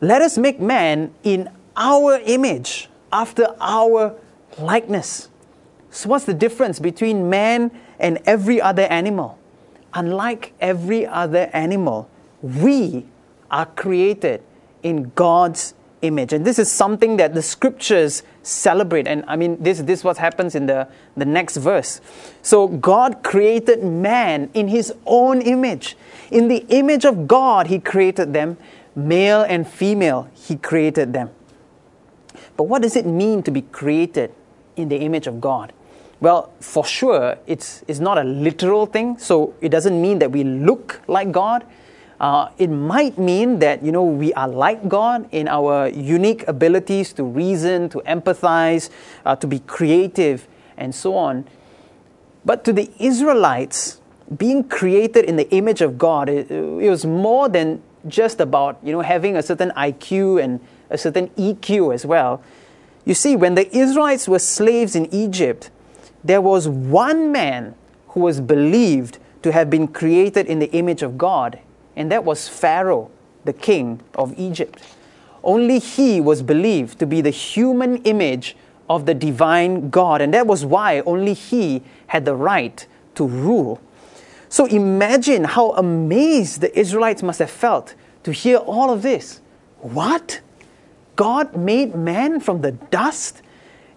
Let 0.00 0.22
us 0.22 0.38
make 0.38 0.58
man 0.58 1.14
in 1.22 1.50
our 1.76 2.18
image, 2.24 2.88
after 3.12 3.54
our 3.60 4.16
likeness. 4.58 5.28
So, 5.90 6.08
what's 6.08 6.24
the 6.24 6.34
difference 6.34 6.78
between 6.78 7.28
man 7.28 7.70
and 7.98 8.18
every 8.24 8.60
other 8.60 8.82
animal? 8.82 9.38
Unlike 9.94 10.54
every 10.60 11.06
other 11.06 11.50
animal, 11.52 12.08
we 12.40 13.06
are 13.52 13.66
created 13.66 14.42
in 14.82 15.12
God's 15.14 15.74
image. 16.02 16.32
And 16.32 16.44
this 16.44 16.58
is 16.58 16.70
something 16.70 17.16
that 17.16 17.32
the 17.34 17.42
scriptures 17.42 18.24
celebrate. 18.42 19.06
And 19.06 19.24
I 19.28 19.36
mean, 19.36 19.62
this, 19.62 19.80
this 19.80 20.00
is 20.00 20.04
what 20.04 20.18
happens 20.18 20.54
in 20.54 20.66
the, 20.66 20.88
the 21.16 21.24
next 21.24 21.56
verse. 21.56 22.00
So, 22.42 22.66
God 22.66 23.22
created 23.22 23.84
man 23.84 24.50
in 24.52 24.68
his 24.68 24.92
own 25.06 25.40
image. 25.40 25.96
In 26.30 26.48
the 26.48 26.66
image 26.68 27.04
of 27.04 27.28
God, 27.28 27.68
he 27.68 27.78
created 27.78 28.32
them. 28.32 28.56
Male 28.94 29.42
and 29.42 29.66
female, 29.66 30.28
he 30.34 30.56
created 30.56 31.12
them. 31.12 31.30
But 32.56 32.64
what 32.64 32.82
does 32.82 32.96
it 32.96 33.06
mean 33.06 33.42
to 33.44 33.50
be 33.50 33.62
created 33.62 34.34
in 34.76 34.88
the 34.88 34.96
image 34.96 35.26
of 35.26 35.40
God? 35.40 35.72
Well, 36.20 36.52
for 36.60 36.84
sure, 36.84 37.38
it's, 37.46 37.84
it's 37.88 38.00
not 38.00 38.18
a 38.18 38.24
literal 38.24 38.86
thing. 38.86 39.18
So, 39.18 39.54
it 39.60 39.68
doesn't 39.68 40.00
mean 40.00 40.18
that 40.18 40.32
we 40.32 40.42
look 40.42 41.00
like 41.06 41.30
God 41.30 41.64
uh, 42.22 42.48
it 42.56 42.70
might 42.70 43.18
mean 43.18 43.58
that 43.58 43.82
you 43.82 43.90
know 43.90 44.04
we 44.04 44.32
are 44.34 44.46
like 44.46 44.88
God 44.88 45.28
in 45.32 45.48
our 45.48 45.88
unique 45.88 46.46
abilities 46.46 47.12
to 47.14 47.24
reason, 47.24 47.88
to 47.90 47.98
empathize, 48.06 48.90
uh, 49.26 49.34
to 49.36 49.46
be 49.48 49.58
creative, 49.58 50.46
and 50.76 50.94
so 50.94 51.16
on. 51.16 51.44
But 52.44 52.64
to 52.64 52.72
the 52.72 52.88
Israelites, 53.00 54.00
being 54.36 54.62
created 54.62 55.24
in 55.24 55.34
the 55.34 55.50
image 55.50 55.80
of 55.80 55.98
God, 55.98 56.28
it, 56.28 56.48
it 56.48 56.88
was 56.88 57.04
more 57.04 57.48
than 57.48 57.82
just 58.06 58.40
about 58.40 58.78
you 58.84 58.92
know 58.92 59.00
having 59.00 59.36
a 59.36 59.42
certain 59.42 59.72
IQ 59.76 60.42
and 60.42 60.60
a 60.90 60.98
certain 60.98 61.28
EQ 61.30 61.92
as 61.92 62.06
well. 62.06 62.40
You 63.04 63.14
see, 63.14 63.34
when 63.34 63.56
the 63.56 63.66
Israelites 63.76 64.28
were 64.28 64.38
slaves 64.38 64.94
in 64.94 65.12
Egypt, 65.12 65.72
there 66.22 66.40
was 66.40 66.68
one 66.68 67.32
man 67.32 67.74
who 68.08 68.20
was 68.20 68.40
believed 68.40 69.18
to 69.42 69.50
have 69.50 69.68
been 69.68 69.88
created 69.88 70.46
in 70.46 70.60
the 70.60 70.70
image 70.70 71.02
of 71.02 71.18
God, 71.18 71.58
and 71.96 72.10
that 72.10 72.24
was 72.24 72.48
Pharaoh, 72.48 73.10
the 73.44 73.52
king 73.52 74.00
of 74.14 74.38
Egypt. 74.38 74.82
Only 75.44 75.78
he 75.78 76.20
was 76.20 76.42
believed 76.42 76.98
to 77.00 77.06
be 77.06 77.20
the 77.20 77.30
human 77.30 77.96
image 78.04 78.56
of 78.88 79.06
the 79.06 79.14
divine 79.14 79.90
God, 79.90 80.20
and 80.20 80.32
that 80.34 80.46
was 80.46 80.64
why 80.64 81.00
only 81.00 81.34
he 81.34 81.82
had 82.08 82.24
the 82.24 82.34
right 82.34 82.86
to 83.14 83.26
rule. 83.26 83.80
So 84.48 84.66
imagine 84.66 85.44
how 85.44 85.72
amazed 85.72 86.60
the 86.60 86.78
Israelites 86.78 87.22
must 87.22 87.38
have 87.38 87.50
felt 87.50 87.94
to 88.24 88.32
hear 88.32 88.58
all 88.58 88.90
of 88.90 89.02
this. 89.02 89.40
What? 89.80 90.40
God 91.16 91.56
made 91.56 91.94
man 91.94 92.40
from 92.40 92.60
the 92.60 92.72
dust? 92.72 93.42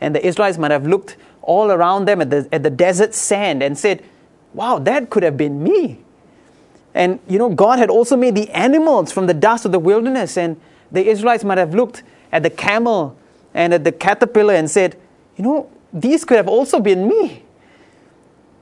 And 0.01 0.15
the 0.15 0.25
Israelites 0.25 0.57
might 0.57 0.71
have 0.71 0.87
looked 0.87 1.17
all 1.41 1.71
around 1.71 2.05
them 2.05 2.21
at 2.21 2.29
the, 2.29 2.47
at 2.51 2.63
the 2.63 2.69
desert 2.69 3.13
sand 3.13 3.61
and 3.61 3.77
said, 3.77 4.03
Wow, 4.53 4.79
that 4.79 5.09
could 5.09 5.23
have 5.23 5.35
been 5.35 5.61
me. 5.61 5.99
And 6.95 7.19
you 7.27 7.37
know, 7.37 7.49
God 7.49 7.77
had 7.77 7.89
also 7.89 8.15
made 8.15 8.33
the 8.33 8.49
animals 8.51 9.11
from 9.11 9.27
the 9.27 9.33
dust 9.33 9.65
of 9.65 9.71
the 9.73 9.79
wilderness. 9.79 10.37
And 10.37 10.59
the 10.91 11.05
Israelites 11.07 11.43
might 11.43 11.57
have 11.57 11.75
looked 11.75 12.01
at 12.31 12.41
the 12.41 12.49
camel 12.49 13.15
and 13.53 13.73
at 13.73 13.83
the 13.83 13.91
caterpillar 13.91 14.55
and 14.55 14.71
said, 14.71 14.97
You 15.35 15.43
know, 15.43 15.69
these 15.93 16.25
could 16.25 16.37
have 16.37 16.47
also 16.47 16.79
been 16.79 17.07
me. 17.07 17.43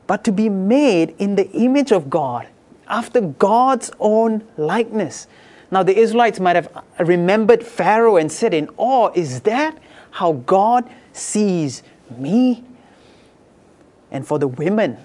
But 0.07 0.23
to 0.25 0.31
be 0.31 0.49
made 0.49 1.15
in 1.19 1.35
the 1.35 1.49
image 1.51 1.91
of 1.91 2.09
God, 2.09 2.47
after 2.87 3.21
God's 3.21 3.91
own 3.99 4.43
likeness. 4.57 5.27
Now, 5.71 5.83
the 5.83 5.97
Israelites 5.97 6.39
might 6.39 6.55
have 6.55 6.83
remembered 6.99 7.63
Pharaoh 7.63 8.17
and 8.17 8.31
said 8.31 8.53
in 8.53 8.69
awe, 8.77 9.11
Is 9.15 9.41
that 9.41 9.77
how 10.11 10.33
God 10.33 10.89
sees 11.13 11.83
me? 12.17 12.63
And 14.11 14.27
for 14.27 14.37
the 14.37 14.47
women, 14.47 14.97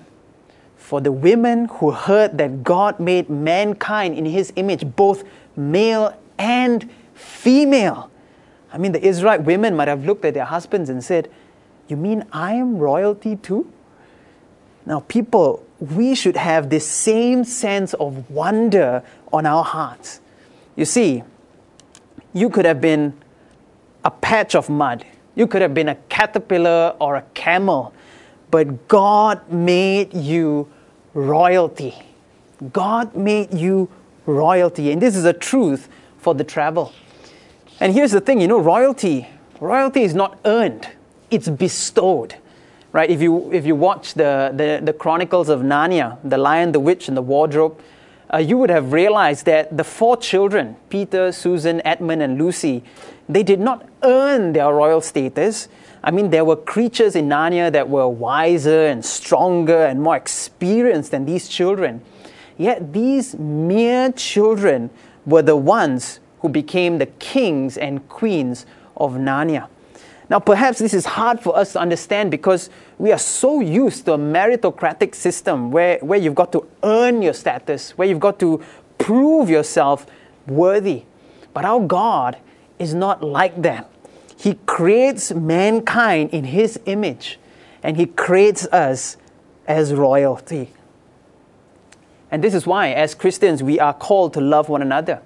for 0.88 1.02
the 1.02 1.12
women 1.12 1.66
who 1.66 1.90
heard 1.90 2.38
that 2.38 2.64
God 2.64 2.98
made 2.98 3.28
mankind 3.28 4.16
in 4.16 4.24
his 4.24 4.54
image, 4.56 4.86
both 4.96 5.22
male 5.54 6.18
and 6.38 6.88
female. 7.12 8.10
I 8.72 8.78
mean, 8.78 8.92
the 8.92 9.06
Israelite 9.06 9.42
women 9.42 9.76
might 9.76 9.88
have 9.88 10.06
looked 10.06 10.24
at 10.24 10.32
their 10.32 10.46
husbands 10.46 10.88
and 10.88 11.04
said, 11.04 11.30
You 11.88 11.98
mean 11.98 12.24
I 12.32 12.54
am 12.54 12.78
royalty 12.78 13.36
too? 13.36 13.70
Now, 14.86 15.00
people, 15.00 15.62
we 15.78 16.14
should 16.14 16.38
have 16.38 16.70
this 16.70 16.88
same 16.88 17.44
sense 17.44 17.92
of 17.92 18.30
wonder 18.30 19.02
on 19.30 19.44
our 19.44 19.64
hearts. 19.64 20.22
You 20.74 20.86
see, 20.86 21.22
you 22.32 22.48
could 22.48 22.64
have 22.64 22.80
been 22.80 23.12
a 24.06 24.10
patch 24.10 24.54
of 24.54 24.70
mud, 24.70 25.04
you 25.34 25.46
could 25.46 25.60
have 25.60 25.74
been 25.74 25.90
a 25.90 25.96
caterpillar 26.08 26.96
or 26.98 27.16
a 27.16 27.22
camel, 27.34 27.92
but 28.50 28.88
God 28.88 29.52
made 29.52 30.14
you 30.14 30.66
royalty. 31.14 31.94
God 32.72 33.14
made 33.14 33.54
you 33.54 33.88
royalty. 34.26 34.90
And 34.92 35.00
this 35.00 35.16
is 35.16 35.24
a 35.24 35.32
truth 35.32 35.88
for 36.18 36.34
the 36.34 36.44
travel. 36.44 36.92
And 37.80 37.92
here's 37.92 38.12
the 38.12 38.20
thing 38.20 38.40
you 38.40 38.48
know, 38.48 38.58
royalty, 38.58 39.28
royalty 39.60 40.02
is 40.02 40.14
not 40.14 40.38
earned, 40.44 40.88
it's 41.30 41.48
bestowed. 41.48 42.36
Right? 42.90 43.10
If 43.10 43.20
you, 43.20 43.52
if 43.52 43.66
you 43.66 43.74
watch 43.74 44.14
the, 44.14 44.50
the, 44.54 44.80
the 44.82 44.92
Chronicles 44.92 45.50
of 45.50 45.60
Narnia, 45.60 46.18
The 46.24 46.38
Lion, 46.38 46.72
the 46.72 46.80
Witch, 46.80 47.06
and 47.06 47.16
the 47.16 47.22
Wardrobe, 47.22 47.78
uh, 48.32 48.38
you 48.38 48.58
would 48.58 48.70
have 48.70 48.92
realized 48.92 49.46
that 49.46 49.76
the 49.76 49.84
four 49.84 50.16
children, 50.16 50.76
Peter, 50.88 51.30
Susan, 51.32 51.80
Edmund, 51.86 52.22
and 52.22 52.38
Lucy, 52.38 52.82
they 53.28 53.42
did 53.42 53.60
not 53.60 53.86
earn 54.02 54.52
their 54.52 54.72
royal 54.72 55.00
status. 55.00 55.68
I 56.02 56.10
mean, 56.10 56.30
there 56.30 56.44
were 56.44 56.56
creatures 56.56 57.16
in 57.16 57.28
Narnia 57.28 57.72
that 57.72 57.88
were 57.88 58.08
wiser 58.08 58.86
and 58.86 59.04
stronger 59.04 59.86
and 59.86 60.00
more 60.00 60.16
experienced 60.16 61.10
than 61.10 61.24
these 61.24 61.48
children. 61.48 62.02
Yet 62.56 62.92
these 62.92 63.36
mere 63.36 64.12
children 64.12 64.90
were 65.26 65.42
the 65.42 65.56
ones 65.56 66.20
who 66.40 66.48
became 66.48 66.98
the 66.98 67.06
kings 67.06 67.76
and 67.76 68.08
queens 68.08 68.66
of 68.96 69.12
Narnia. 69.14 69.68
Now, 70.30 70.38
perhaps 70.38 70.78
this 70.78 70.92
is 70.92 71.06
hard 71.06 71.40
for 71.40 71.56
us 71.56 71.72
to 71.72 71.80
understand 71.80 72.30
because 72.30 72.68
we 72.98 73.12
are 73.12 73.18
so 73.18 73.60
used 73.60 74.04
to 74.06 74.12
a 74.12 74.18
meritocratic 74.18 75.14
system 75.14 75.70
where, 75.70 75.98
where 76.00 76.18
you've 76.18 76.34
got 76.34 76.52
to 76.52 76.66
earn 76.82 77.22
your 77.22 77.32
status, 77.32 77.96
where 77.96 78.06
you've 78.06 78.20
got 78.20 78.38
to 78.40 78.62
prove 78.98 79.48
yourself 79.48 80.06
worthy. 80.46 81.04
But 81.54 81.64
our 81.64 81.80
God 81.80 82.36
is 82.78 82.92
not 82.92 83.22
like 83.22 83.62
that. 83.62 83.90
He 84.38 84.54
creates 84.66 85.32
mankind 85.32 86.30
in 86.30 86.44
His 86.44 86.78
image, 86.86 87.38
and 87.82 87.96
He 87.96 88.06
creates 88.06 88.66
us 88.66 89.16
as 89.66 89.92
royalty. 89.92 90.70
And 92.30 92.44
this 92.44 92.54
is 92.54 92.66
why, 92.66 92.90
as 92.90 93.14
Christians, 93.14 93.62
we 93.62 93.80
are 93.80 93.94
called 93.94 94.34
to 94.34 94.40
love 94.40 94.68
one 94.68 94.82
another, 94.82 95.22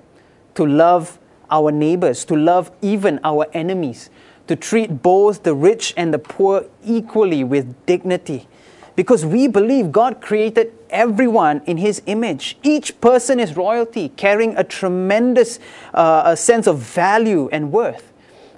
to 0.54 0.64
love 0.64 1.18
our 1.50 1.70
neighbors, 1.70 2.24
to 2.24 2.36
love 2.36 2.70
even 2.80 3.20
our 3.22 3.46
enemies 3.52 4.08
to 4.46 4.56
treat 4.56 5.02
both 5.02 5.42
the 5.44 5.54
rich 5.54 5.94
and 5.96 6.12
the 6.12 6.18
poor 6.18 6.66
equally 6.84 7.44
with 7.44 7.86
dignity. 7.86 8.48
Because 8.94 9.24
we 9.24 9.48
believe 9.48 9.90
God 9.90 10.20
created 10.20 10.72
everyone 10.90 11.62
in 11.64 11.78
His 11.78 12.02
image. 12.04 12.58
Each 12.62 13.00
person 13.00 13.40
is 13.40 13.56
royalty, 13.56 14.10
carrying 14.10 14.54
a 14.56 14.64
tremendous 14.64 15.58
uh, 15.94 16.22
a 16.26 16.36
sense 16.36 16.66
of 16.66 16.78
value 16.78 17.48
and 17.50 17.72
worth. 17.72 18.11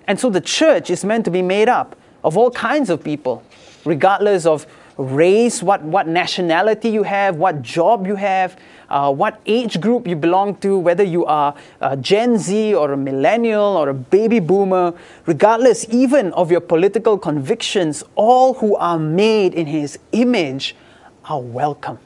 And 0.06 0.18
so 0.20 0.30
the 0.30 0.40
church 0.40 0.90
is 0.90 1.04
meant 1.04 1.24
to 1.24 1.30
be 1.30 1.42
made 1.42 1.68
up 1.68 1.96
of 2.22 2.36
all 2.36 2.50
kinds 2.50 2.90
of 2.90 3.02
people, 3.02 3.42
regardless 3.84 4.46
of 4.46 4.66
race, 4.96 5.62
what, 5.62 5.82
what 5.82 6.06
nationality 6.06 6.88
you 6.88 7.02
have, 7.02 7.36
what 7.36 7.62
job 7.62 8.06
you 8.06 8.14
have, 8.14 8.58
uh, 8.88 9.12
what 9.12 9.40
age 9.46 9.80
group 9.80 10.06
you 10.06 10.14
belong 10.14 10.56
to, 10.56 10.78
whether 10.78 11.02
you 11.02 11.24
are 11.24 11.54
a 11.80 11.96
Gen 11.96 12.38
Z 12.38 12.74
or 12.74 12.92
a 12.92 12.96
millennial 12.96 13.76
or 13.76 13.88
a 13.88 13.94
baby 13.94 14.40
boomer, 14.40 14.94
regardless 15.26 15.86
even 15.90 16.32
of 16.34 16.50
your 16.50 16.60
political 16.60 17.18
convictions, 17.18 18.04
all 18.14 18.54
who 18.54 18.76
are 18.76 18.98
made 18.98 19.54
in 19.54 19.66
His 19.66 19.98
image 20.12 20.76
are 21.24 21.40
welcome. 21.40 21.98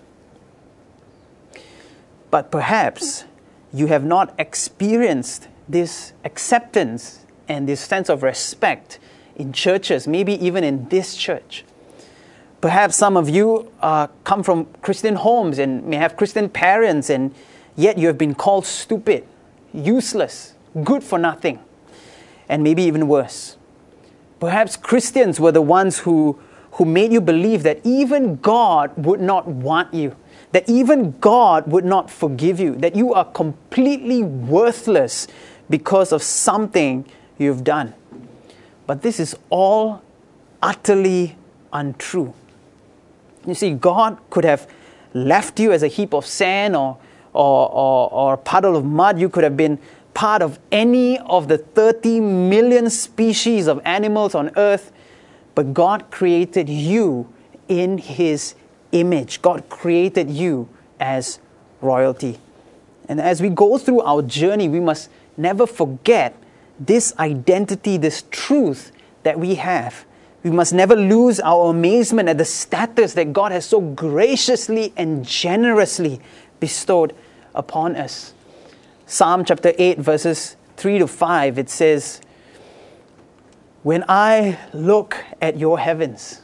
But 2.31 2.51
perhaps 2.51 3.25
you 3.73 3.87
have 3.89 4.05
not 4.05 4.35
experienced 4.39 5.49
this 5.69 6.13
acceptance 6.25 7.27
and 7.49 7.69
this 7.69 7.81
sense 7.81 8.09
of 8.09 8.23
respect 8.23 8.99
in 9.37 9.53
churches, 9.53 10.07
maybe 10.07 10.35
even 10.45 10.65
in 10.65 10.89
this 10.89 11.17
church. 11.17 11.65
Perhaps 12.61 12.97
some 12.97 13.17
of 13.17 13.29
you 13.29 13.71
uh, 13.81 14.09
come 14.25 14.43
from 14.43 14.67
Christian 14.83 15.15
homes 15.15 15.59
and 15.59 15.85
may 15.85 15.97
have 15.97 16.17
Christian 16.17 16.49
parents, 16.49 17.09
and 17.09 17.33
yet 17.77 17.99
you 17.99 18.09
have 18.09 18.19
been 18.19 18.35
called 18.35 18.67
stupid, 18.67 19.25
useless, 19.73 20.55
good 20.83 21.05
for 21.05 21.19
nothing, 21.19 21.61
and 22.49 22.63
maybe 22.65 22.83
even 22.83 23.07
worse. 23.07 23.57
Perhaps 24.41 24.77
Christians 24.77 25.39
were 25.39 25.53
the 25.53 25.63
ones 25.63 26.01
who, 26.01 26.39
who 26.73 26.85
made 26.85 27.13
you 27.13 27.21
believe 27.21 27.63
that 27.63 27.81
even 27.85 28.37
God 28.37 28.93
would 28.97 29.21
not 29.21 29.47
want 29.47 29.95
you, 29.95 30.17
that 30.51 30.69
even 30.69 31.13
God 31.21 31.67
would 31.69 31.85
not 31.85 32.11
forgive 32.11 32.59
you, 32.59 32.75
that 32.77 32.97
you 32.97 33.15
are 33.15 33.25
completely 33.25 34.23
worthless 34.25 35.29
because 35.71 36.13
of 36.13 36.23
something 36.23 37.05
you've 37.38 37.64
done. 37.64 37.94
But 38.87 39.03
this 39.03 39.20
is 39.20 39.37
all 39.51 40.03
utterly 40.62 41.37
untrue. 41.72 42.35
You 43.46 43.55
see, 43.55 43.70
God 43.72 44.18
could 44.31 44.44
have 44.44 44.68
left 45.14 45.59
you 45.61 45.72
as 45.72 45.83
a 45.83 45.88
heap 45.88 46.12
of 46.12 46.27
sand 46.27 46.77
or, 46.77 46.98
or, 47.33 47.68
or, 47.70 48.12
or 48.12 48.35
a 48.35 48.37
puddle 48.37 48.77
of 48.77 48.85
mud. 48.85 49.18
You 49.18 49.29
could 49.29 49.44
have 49.44 49.57
been 49.57 49.79
part 50.14 50.42
of 50.42 50.59
any 50.72 51.18
of 51.20 51.48
the 51.48 51.59
30 51.59 52.20
million 52.20 52.90
species 52.90 53.66
of 53.68 53.81
animals 53.85 54.35
on 54.35 54.51
earth. 54.57 54.92
But 55.55 55.74
God 55.74 56.11
created 56.11 56.68
you 56.68 57.33
in 57.68 57.98
His 57.98 58.55
image. 58.92 59.42
God 59.42 59.68
created 59.68 60.31
you 60.31 60.68
as 60.98 61.38
royalty. 61.81 62.38
And 63.09 63.20
as 63.20 63.40
we 63.40 63.48
go 63.48 63.79
through 63.79 64.01
our 64.03 64.22
journey, 64.22 64.68
we 64.68 64.81
must 64.81 65.09
never 65.37 65.66
forget 65.66 66.37
this 66.79 67.12
identity, 67.19 67.97
this 67.97 68.25
truth 68.31 68.93
that 69.23 69.38
we 69.38 69.57
have. 69.57 70.05
We 70.43 70.51
must 70.51 70.73
never 70.73 70.95
lose 70.95 71.41
our 71.41 71.71
amazement 71.71 72.29
at 72.29 72.38
the 72.38 72.45
status 72.45 73.14
that 73.14 73.33
God 73.33 73.53
has 73.53 73.67
so 73.67 73.81
graciously 73.81 74.93
and 74.97 75.27
generously 75.27 76.21
bestowed 76.61 77.14
upon 77.55 77.97
us. 77.97 78.33
Psalm 79.07 79.45
chapter 79.45 79.73
8, 79.77 79.99
verses 79.99 80.57
3 80.77 81.01
to 81.01 81.07
5, 81.07 81.59
it 81.59 81.69
says, 81.69 82.21
When 83.83 84.05
I 84.09 84.59
look 84.73 85.25
at 85.43 85.59
your 85.59 85.79
heavens 85.79 86.43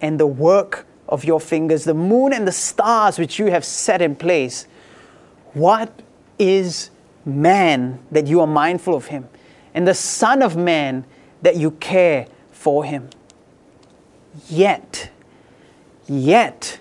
and 0.00 0.18
the 0.18 0.26
work 0.26 0.86
of 1.08 1.24
your 1.24 1.40
fingers, 1.40 1.84
the 1.84 1.94
moon 1.94 2.32
and 2.32 2.46
the 2.46 2.52
stars 2.52 3.18
which 3.18 3.38
you 3.38 3.46
have 3.46 3.64
set 3.64 4.02
in 4.02 4.16
place, 4.16 4.66
what 5.54 6.02
is 6.38 6.90
man 7.24 8.00
that 8.10 8.26
you 8.26 8.40
are 8.40 8.46
mindful 8.46 8.94
of 8.94 9.06
him? 9.06 9.28
And 9.74 9.86
the 9.86 9.94
Son 9.94 10.42
of 10.42 10.56
Man 10.56 11.04
that 11.42 11.56
you 11.56 11.72
care 11.72 12.26
for 12.50 12.84
him. 12.84 13.10
Yet, 14.48 15.10
yet, 16.06 16.78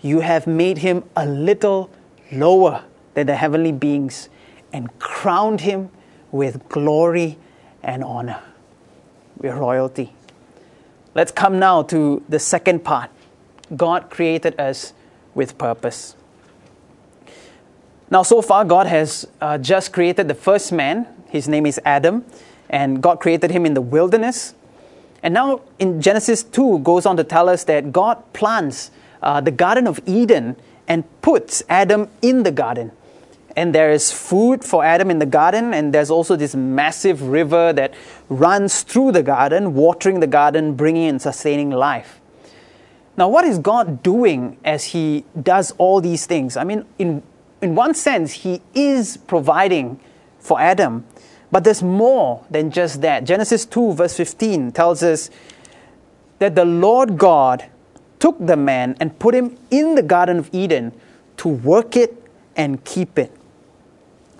you 0.00 0.20
have 0.20 0.46
made 0.46 0.78
him 0.78 1.04
a 1.16 1.26
little 1.26 1.90
lower 2.32 2.84
than 3.14 3.26
the 3.26 3.36
heavenly 3.36 3.72
beings 3.72 4.28
and 4.72 4.96
crowned 4.98 5.62
him 5.62 5.90
with 6.30 6.68
glory 6.68 7.38
and 7.82 8.04
honor. 8.04 8.42
We're 9.38 9.56
royalty. 9.56 10.12
Let's 11.14 11.32
come 11.32 11.58
now 11.58 11.82
to 11.84 12.22
the 12.28 12.38
second 12.38 12.84
part. 12.84 13.10
God 13.76 14.10
created 14.10 14.58
us 14.60 14.92
with 15.34 15.58
purpose. 15.58 16.16
Now, 18.10 18.22
so 18.22 18.40
far, 18.40 18.64
God 18.64 18.86
has 18.86 19.26
uh, 19.40 19.58
just 19.58 19.92
created 19.92 20.28
the 20.28 20.34
first 20.34 20.72
man. 20.72 21.06
His 21.28 21.48
name 21.48 21.66
is 21.66 21.80
Adam, 21.84 22.24
and 22.68 23.02
God 23.02 23.20
created 23.20 23.50
him 23.50 23.66
in 23.66 23.74
the 23.74 23.80
wilderness. 23.80 24.54
And 25.22 25.34
now, 25.34 25.62
in 25.78 26.00
Genesis 26.00 26.42
2, 26.42 26.80
goes 26.80 27.06
on 27.06 27.16
to 27.16 27.24
tell 27.24 27.48
us 27.48 27.64
that 27.64 27.92
God 27.92 28.32
plants 28.32 28.90
uh, 29.22 29.40
the 29.40 29.50
Garden 29.50 29.86
of 29.86 30.00
Eden 30.06 30.56
and 30.86 31.04
puts 31.22 31.62
Adam 31.68 32.08
in 32.22 32.44
the 32.44 32.52
garden. 32.52 32.92
And 33.56 33.74
there 33.74 33.90
is 33.90 34.12
food 34.12 34.64
for 34.64 34.84
Adam 34.84 35.10
in 35.10 35.18
the 35.18 35.26
garden, 35.26 35.74
and 35.74 35.92
there's 35.92 36.10
also 36.10 36.36
this 36.36 36.54
massive 36.54 37.22
river 37.22 37.72
that 37.72 37.94
runs 38.28 38.82
through 38.82 39.12
the 39.12 39.22
garden, 39.22 39.74
watering 39.74 40.20
the 40.20 40.28
garden, 40.28 40.74
bringing 40.74 41.08
and 41.08 41.20
sustaining 41.20 41.70
life. 41.70 42.20
Now, 43.16 43.28
what 43.28 43.44
is 43.44 43.58
God 43.58 44.02
doing 44.04 44.58
as 44.64 44.84
He 44.84 45.24
does 45.42 45.72
all 45.78 46.00
these 46.00 46.24
things? 46.26 46.56
I 46.56 46.62
mean, 46.62 46.84
in 46.98 47.22
in 47.60 47.74
one 47.74 47.94
sense, 47.94 48.32
he 48.32 48.62
is 48.74 49.16
providing 49.16 50.00
for 50.38 50.60
Adam, 50.60 51.04
but 51.50 51.64
there's 51.64 51.82
more 51.82 52.44
than 52.50 52.70
just 52.70 53.00
that. 53.00 53.24
Genesis 53.24 53.64
2, 53.66 53.94
verse 53.94 54.16
15 54.16 54.72
tells 54.72 55.02
us 55.02 55.30
that 56.38 56.54
the 56.54 56.64
Lord 56.64 57.18
God 57.18 57.68
took 58.18 58.36
the 58.38 58.56
man 58.56 58.96
and 59.00 59.18
put 59.18 59.34
him 59.34 59.56
in 59.70 59.94
the 59.94 60.02
Garden 60.02 60.38
of 60.38 60.50
Eden 60.52 60.92
to 61.38 61.48
work 61.48 61.96
it 61.96 62.22
and 62.56 62.84
keep 62.84 63.18
it. 63.18 63.32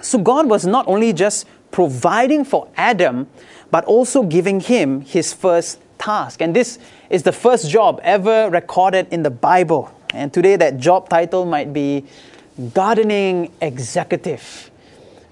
So 0.01 0.19
God 0.19 0.49
was 0.49 0.67
not 0.67 0.87
only 0.87 1.13
just 1.13 1.47
providing 1.71 2.45
for 2.45 2.69
Adam, 2.77 3.27
but 3.71 3.85
also 3.85 4.23
giving 4.23 4.61
him 4.61 5.01
his 5.01 5.33
first 5.33 5.81
task. 5.99 6.41
And 6.41 6.55
this 6.55 6.79
is 7.11 7.23
the 7.23 7.33
first 7.33 7.71
job 7.71 8.01
ever 8.03 8.49
recorded 8.51 9.09
in 9.11 9.23
the 9.23 9.31
Bible. 9.31 9.93
And 10.15 10.33
today, 10.33 10.57
that 10.57 10.79
job 10.79 11.09
title 11.09 11.45
might 11.45 11.73
be 11.73 12.05
gardening 12.73 13.53
executive. 13.61 14.71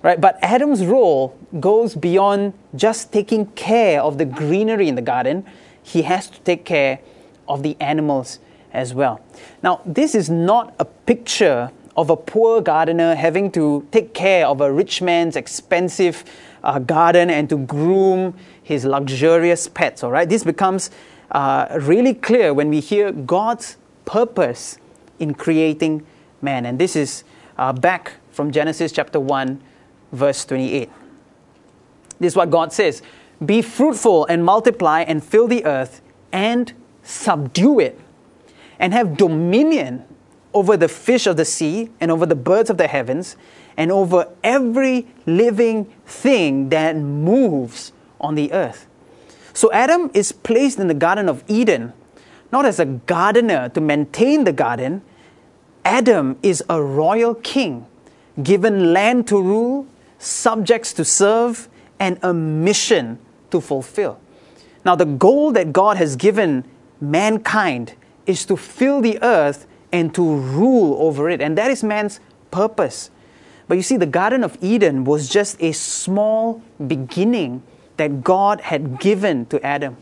Right? 0.02 0.20
But 0.20 0.38
Adam's 0.42 0.84
role 0.84 1.35
goes 1.60 1.94
beyond 1.94 2.52
just 2.74 3.12
taking 3.12 3.46
care 3.52 4.00
of 4.00 4.18
the 4.18 4.24
greenery 4.24 4.88
in 4.88 4.94
the 4.94 5.02
garden. 5.02 5.44
He 5.82 6.02
has 6.02 6.28
to 6.30 6.40
take 6.40 6.64
care 6.64 7.00
of 7.48 7.62
the 7.62 7.76
animals 7.80 8.40
as 8.72 8.92
well. 8.92 9.20
Now, 9.62 9.80
this 9.86 10.14
is 10.14 10.28
not 10.28 10.74
a 10.78 10.84
picture 10.84 11.70
of 11.96 12.10
a 12.10 12.16
poor 12.16 12.60
gardener 12.60 13.14
having 13.14 13.50
to 13.52 13.86
take 13.90 14.12
care 14.12 14.46
of 14.46 14.60
a 14.60 14.70
rich 14.70 15.00
man's 15.00 15.34
expensive 15.34 16.24
uh, 16.62 16.78
garden 16.78 17.30
and 17.30 17.48
to 17.48 17.56
groom 17.56 18.34
his 18.62 18.84
luxurious 18.84 19.68
pets. 19.68 20.02
All 20.04 20.10
right, 20.10 20.28
this 20.28 20.44
becomes 20.44 20.90
uh, 21.30 21.68
really 21.80 22.12
clear 22.12 22.52
when 22.52 22.68
we 22.68 22.80
hear 22.80 23.12
God's 23.12 23.76
purpose 24.04 24.78
in 25.18 25.34
creating 25.34 26.04
man. 26.42 26.66
And 26.66 26.78
this 26.78 26.96
is 26.96 27.24
uh, 27.56 27.72
back 27.72 28.12
from 28.30 28.50
Genesis 28.50 28.92
chapter 28.92 29.18
1, 29.18 29.60
verse 30.12 30.44
28. 30.44 30.90
This 32.18 32.32
is 32.32 32.36
what 32.36 32.50
God 32.50 32.72
says 32.72 33.02
Be 33.44 33.62
fruitful 33.62 34.26
and 34.26 34.44
multiply 34.44 35.02
and 35.02 35.22
fill 35.22 35.48
the 35.48 35.64
earth 35.64 36.00
and 36.32 36.72
subdue 37.02 37.78
it, 37.80 38.00
and 38.78 38.92
have 38.92 39.16
dominion 39.16 40.04
over 40.52 40.76
the 40.76 40.88
fish 40.88 41.26
of 41.26 41.36
the 41.36 41.44
sea 41.44 41.90
and 42.00 42.10
over 42.10 42.26
the 42.26 42.34
birds 42.34 42.70
of 42.70 42.78
the 42.78 42.86
heavens 42.86 43.36
and 43.76 43.92
over 43.92 44.28
every 44.42 45.06
living 45.26 45.84
thing 46.06 46.70
that 46.70 46.96
moves 46.96 47.92
on 48.20 48.34
the 48.34 48.52
earth. 48.52 48.86
So 49.52 49.70
Adam 49.72 50.10
is 50.14 50.32
placed 50.32 50.78
in 50.78 50.88
the 50.88 50.94
Garden 50.94 51.28
of 51.28 51.44
Eden, 51.46 51.92
not 52.52 52.64
as 52.64 52.80
a 52.80 52.84
gardener 52.84 53.68
to 53.70 53.80
maintain 53.80 54.44
the 54.44 54.52
garden, 54.52 55.02
Adam 55.84 56.36
is 56.42 56.64
a 56.68 56.82
royal 56.82 57.34
king, 57.34 57.86
given 58.42 58.92
land 58.92 59.28
to 59.28 59.40
rule, 59.40 59.86
subjects 60.18 60.92
to 60.94 61.04
serve, 61.04 61.68
and 61.98 62.18
a 62.22 62.32
mission 62.32 63.18
to 63.50 63.60
fulfill. 63.60 64.20
Now, 64.84 64.94
the 64.94 65.04
goal 65.04 65.52
that 65.52 65.72
God 65.72 65.96
has 65.96 66.16
given 66.16 66.64
mankind 67.00 67.94
is 68.26 68.44
to 68.46 68.56
fill 68.56 69.00
the 69.00 69.18
earth 69.22 69.66
and 69.92 70.14
to 70.14 70.22
rule 70.22 70.96
over 71.00 71.30
it, 71.30 71.40
and 71.40 71.56
that 71.58 71.70
is 71.70 71.82
man's 71.82 72.20
purpose. 72.50 73.10
But 73.68 73.76
you 73.76 73.82
see, 73.82 73.96
the 73.96 74.06
Garden 74.06 74.44
of 74.44 74.56
Eden 74.60 75.04
was 75.04 75.28
just 75.28 75.60
a 75.60 75.72
small 75.72 76.62
beginning 76.86 77.62
that 77.96 78.22
God 78.22 78.60
had 78.60 79.00
given 79.00 79.46
to 79.46 79.64
Adam. 79.64 79.96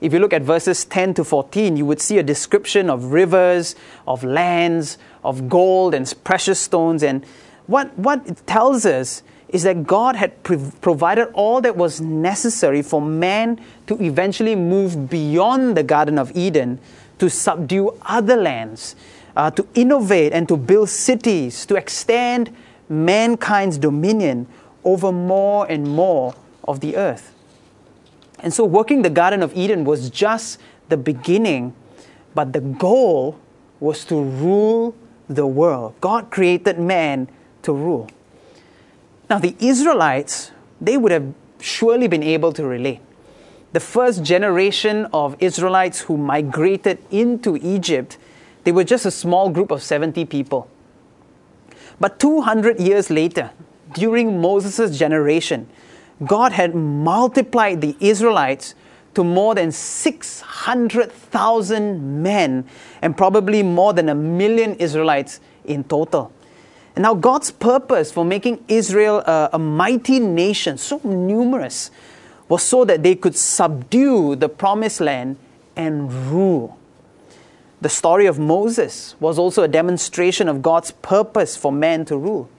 If 0.00 0.12
you 0.12 0.18
look 0.18 0.32
at 0.32 0.42
verses 0.42 0.84
10 0.84 1.14
to 1.14 1.24
14, 1.24 1.76
you 1.76 1.84
would 1.86 2.00
see 2.00 2.18
a 2.18 2.22
description 2.22 2.88
of 2.88 3.12
rivers, 3.12 3.74
of 4.06 4.22
lands, 4.22 4.98
of 5.24 5.48
gold 5.48 5.94
and 5.94 6.12
precious 6.24 6.60
stones. 6.60 7.02
And 7.02 7.24
what, 7.66 7.96
what 7.98 8.26
it 8.26 8.46
tells 8.46 8.86
us 8.86 9.22
is 9.48 9.62
that 9.62 9.86
God 9.86 10.16
had 10.16 10.42
provided 10.42 11.28
all 11.32 11.60
that 11.62 11.76
was 11.76 12.00
necessary 12.00 12.82
for 12.82 13.00
man 13.00 13.60
to 13.86 14.00
eventually 14.02 14.54
move 14.54 15.08
beyond 15.08 15.76
the 15.76 15.82
Garden 15.82 16.18
of 16.18 16.36
Eden 16.36 16.78
to 17.18 17.30
subdue 17.30 17.96
other 18.02 18.36
lands, 18.36 18.94
uh, 19.36 19.50
to 19.52 19.66
innovate 19.74 20.32
and 20.32 20.46
to 20.48 20.56
build 20.56 20.90
cities, 20.90 21.64
to 21.66 21.76
extend 21.76 22.54
mankind's 22.88 23.78
dominion 23.78 24.46
over 24.84 25.10
more 25.12 25.66
and 25.70 25.86
more 25.86 26.34
of 26.66 26.80
the 26.80 26.96
earth. 26.96 27.34
And 28.40 28.52
so, 28.52 28.64
working 28.64 29.02
the 29.02 29.10
Garden 29.10 29.42
of 29.42 29.56
Eden 29.56 29.84
was 29.84 30.10
just 30.10 30.60
the 30.88 30.96
beginning, 30.96 31.74
but 32.34 32.52
the 32.52 32.60
goal 32.60 33.38
was 33.80 34.04
to 34.06 34.22
rule 34.22 34.94
the 35.28 35.46
world. 35.46 35.94
God 36.00 36.30
created 36.30 36.78
man 36.78 37.28
to 37.62 37.72
rule. 37.72 38.08
Now, 39.28 39.38
the 39.38 39.54
Israelites, 39.60 40.52
they 40.80 40.96
would 40.96 41.12
have 41.12 41.34
surely 41.60 42.08
been 42.08 42.22
able 42.22 42.50
to 42.52 42.64
relate. 42.64 43.00
The 43.72 43.80
first 43.80 44.22
generation 44.22 45.06
of 45.12 45.36
Israelites 45.40 46.00
who 46.00 46.16
migrated 46.16 46.98
into 47.10 47.56
Egypt, 47.56 48.16
they 48.64 48.72
were 48.72 48.84
just 48.84 49.04
a 49.04 49.10
small 49.10 49.50
group 49.50 49.70
of 49.70 49.82
70 49.82 50.24
people. 50.24 50.70
But 52.00 52.18
200 52.18 52.80
years 52.80 53.10
later, 53.10 53.50
during 53.92 54.40
Moses' 54.40 54.98
generation, 54.98 55.68
God 56.24 56.52
had 56.52 56.74
multiplied 56.74 57.82
the 57.82 57.94
Israelites 58.00 58.74
to 59.14 59.22
more 59.24 59.54
than 59.54 59.72
600,000 59.72 62.22
men 62.22 62.64
and 63.02 63.16
probably 63.16 63.62
more 63.62 63.92
than 63.92 64.08
a 64.08 64.14
million 64.14 64.74
Israelites 64.76 65.40
in 65.64 65.84
total. 65.84 66.32
Now, 66.98 67.14
God's 67.14 67.52
purpose 67.52 68.10
for 68.10 68.24
making 68.24 68.64
Israel 68.66 69.18
a, 69.20 69.50
a 69.52 69.58
mighty 69.58 70.18
nation, 70.18 70.78
so 70.78 71.00
numerous, 71.04 71.90
was 72.48 72.62
so 72.62 72.84
that 72.84 73.02
they 73.02 73.14
could 73.14 73.36
subdue 73.36 74.34
the 74.34 74.48
promised 74.48 75.00
land 75.00 75.36
and 75.76 76.12
rule. 76.30 76.76
The 77.80 77.88
story 77.88 78.26
of 78.26 78.40
Moses 78.40 79.14
was 79.20 79.38
also 79.38 79.62
a 79.62 79.68
demonstration 79.68 80.48
of 80.48 80.62
God's 80.62 80.90
purpose 80.90 81.56
for 81.56 81.70
man 81.70 82.04
to 82.06 82.16
rule. 82.16 82.50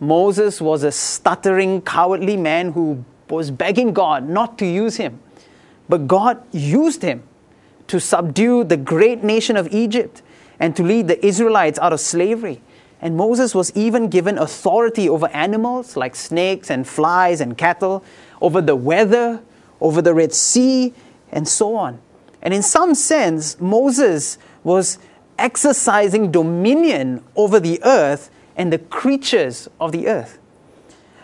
Moses 0.00 0.60
was 0.60 0.82
a 0.82 0.90
stuttering, 0.90 1.82
cowardly 1.82 2.36
man 2.36 2.72
who 2.72 3.04
was 3.28 3.50
begging 3.50 3.92
God 3.92 4.28
not 4.28 4.56
to 4.58 4.66
use 4.66 4.96
him. 4.96 5.20
But 5.88 6.08
God 6.08 6.42
used 6.52 7.02
him 7.02 7.22
to 7.88 8.00
subdue 8.00 8.64
the 8.64 8.78
great 8.78 9.22
nation 9.22 9.56
of 9.56 9.68
Egypt 9.72 10.22
and 10.58 10.74
to 10.76 10.82
lead 10.82 11.08
the 11.08 11.24
Israelites 11.24 11.78
out 11.78 11.92
of 11.92 12.00
slavery. 12.00 12.62
And 13.02 13.16
Moses 13.16 13.52
was 13.52 13.72
even 13.74 14.08
given 14.08 14.38
authority 14.38 15.08
over 15.08 15.26
animals 15.28 15.96
like 15.96 16.14
snakes 16.14 16.70
and 16.70 16.86
flies 16.86 17.40
and 17.40 17.58
cattle, 17.58 18.04
over 18.40 18.62
the 18.62 18.76
weather, 18.76 19.42
over 19.80 20.00
the 20.00 20.14
Red 20.14 20.32
Sea, 20.32 20.94
and 21.32 21.48
so 21.48 21.74
on. 21.74 21.98
And 22.40 22.54
in 22.54 22.62
some 22.62 22.94
sense, 22.94 23.60
Moses 23.60 24.38
was 24.62 25.00
exercising 25.36 26.30
dominion 26.30 27.24
over 27.34 27.58
the 27.58 27.82
earth 27.82 28.30
and 28.56 28.72
the 28.72 28.78
creatures 28.78 29.68
of 29.80 29.90
the 29.90 30.06
earth. 30.06 30.38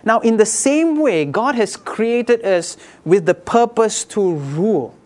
Now, 0.02 0.18
in 0.20 0.36
the 0.36 0.46
same 0.46 0.98
way, 0.98 1.24
God 1.24 1.54
has 1.54 1.76
created 1.76 2.44
us 2.44 2.76
with 3.04 3.26
the 3.26 3.34
purpose 3.34 4.04
to 4.06 4.34
rule. 4.34 4.96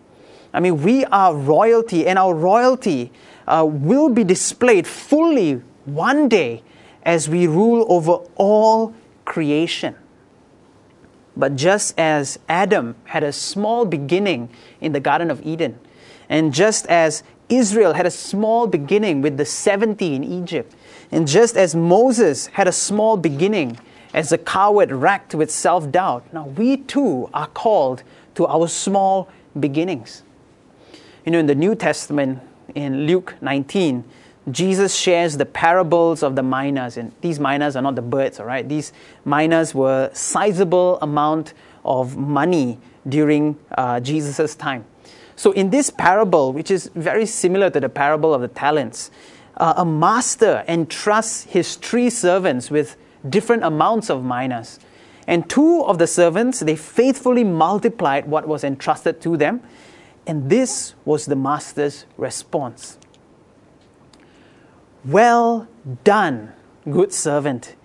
I 0.53 0.59
mean, 0.59 0.81
we 0.81 1.05
are 1.05 1.35
royalty, 1.35 2.07
and 2.07 2.17
our 2.17 2.33
royalty 2.33 3.11
uh, 3.47 3.65
will 3.67 4.09
be 4.09 4.23
displayed 4.23 4.87
fully 4.87 5.61
one 5.85 6.29
day 6.29 6.63
as 7.03 7.29
we 7.29 7.47
rule 7.47 7.85
over 7.89 8.19
all 8.35 8.93
creation. 9.25 9.95
But 11.35 11.55
just 11.55 11.97
as 11.97 12.39
Adam 12.47 12.95
had 13.05 13.23
a 13.23 13.31
small 13.31 13.85
beginning 13.85 14.49
in 14.81 14.91
the 14.91 14.99
Garden 14.99 15.31
of 15.31 15.45
Eden, 15.45 15.79
and 16.29 16.53
just 16.53 16.85
as 16.87 17.23
Israel 17.49 17.93
had 17.93 18.05
a 18.05 18.11
small 18.11 18.67
beginning 18.67 19.21
with 19.21 19.37
the 19.37 19.45
70 19.45 20.15
in 20.15 20.23
Egypt, 20.23 20.73
and 21.11 21.27
just 21.27 21.57
as 21.57 21.75
Moses 21.75 22.47
had 22.47 22.67
a 22.67 22.71
small 22.71 23.17
beginning 23.17 23.77
as 24.13 24.31
a 24.31 24.37
coward 24.37 24.91
racked 24.91 25.33
with 25.33 25.49
self 25.49 25.91
doubt, 25.91 26.31
now 26.33 26.47
we 26.47 26.77
too 26.77 27.29
are 27.33 27.47
called 27.47 28.03
to 28.35 28.45
our 28.45 28.67
small 28.67 29.29
beginnings. 29.59 30.23
You 31.25 31.31
know, 31.31 31.39
in 31.39 31.47
the 31.47 31.55
New 31.55 31.75
Testament, 31.75 32.39
in 32.75 33.05
Luke 33.05 33.35
19, 33.41 34.03
Jesus 34.51 34.93
shares 34.93 35.37
the 35.37 35.45
parables 35.45 36.21
of 36.21 36.35
the 36.35 36.43
minas, 36.43 36.97
and 36.97 37.13
these 37.21 37.39
minas 37.39 37.75
are 37.75 37.81
not 37.81 37.95
the 37.95 38.01
birds, 38.01 38.39
all 38.39 38.45
right? 38.45 38.67
These 38.67 38.91
minas 39.23 39.73
were 39.73 40.09
sizable 40.13 40.99
amount 41.01 41.53
of 41.85 42.17
money 42.17 42.79
during 43.07 43.57
uh, 43.77 44.01
Jesus' 44.01 44.55
time. 44.55 44.85
So, 45.35 45.51
in 45.53 45.69
this 45.69 45.89
parable, 45.89 46.51
which 46.51 46.69
is 46.69 46.89
very 46.93 47.25
similar 47.25 47.69
to 47.69 47.79
the 47.79 47.89
parable 47.89 48.33
of 48.33 48.41
the 48.41 48.49
talents, 48.49 49.11
uh, 49.57 49.75
a 49.77 49.85
master 49.85 50.63
entrusts 50.67 51.43
his 51.43 51.75
three 51.75 52.09
servants 52.09 52.69
with 52.69 52.97
different 53.27 53.63
amounts 53.63 54.09
of 54.09 54.23
minas. 54.23 54.79
And 55.25 55.49
two 55.49 55.83
of 55.85 55.99
the 55.99 56.07
servants, 56.07 56.59
they 56.59 56.75
faithfully 56.75 57.45
multiplied 57.45 58.27
what 58.27 58.45
was 58.45 58.63
entrusted 58.65 59.21
to 59.21 59.37
them. 59.37 59.61
And 60.27 60.49
this 60.49 60.95
was 61.05 61.25
the 61.25 61.35
master's 61.35 62.05
response 62.17 62.97
Well 65.05 65.67
done, 66.05 66.53
good 66.89 67.11
servant. 67.11 67.75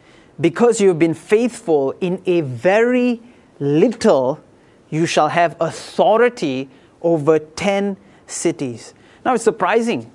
Because 0.40 0.80
you 0.80 0.88
have 0.88 1.00
been 1.00 1.14
faithful 1.14 1.92
in 2.00 2.22
a 2.26 2.42
very 2.42 3.20
little, 3.58 4.40
you 4.88 5.04
shall 5.04 5.28
have 5.28 5.56
authority 5.60 6.68
over 7.02 7.40
10 7.40 7.96
cities. 8.28 8.94
Now 9.24 9.34
it's 9.34 9.42
surprising. 9.42 10.12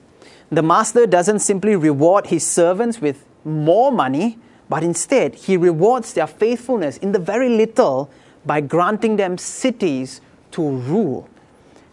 The 0.49 0.61
master 0.61 1.05
doesn't 1.05 1.39
simply 1.39 1.75
reward 1.75 2.27
his 2.27 2.47
servants 2.47 3.01
with 3.01 3.25
more 3.43 3.91
money, 3.91 4.39
but 4.69 4.81
instead 4.81 5.35
he 5.35 5.57
rewards 5.57 6.13
their 6.13 6.27
faithfulness 6.27 6.95
in 6.97 7.11
the 7.11 7.19
very 7.19 7.49
little 7.49 8.09
by 8.45 8.61
granting 8.61 9.17
them 9.17 9.37
cities 9.37 10.21
to 10.51 10.61
rule. 10.61 11.27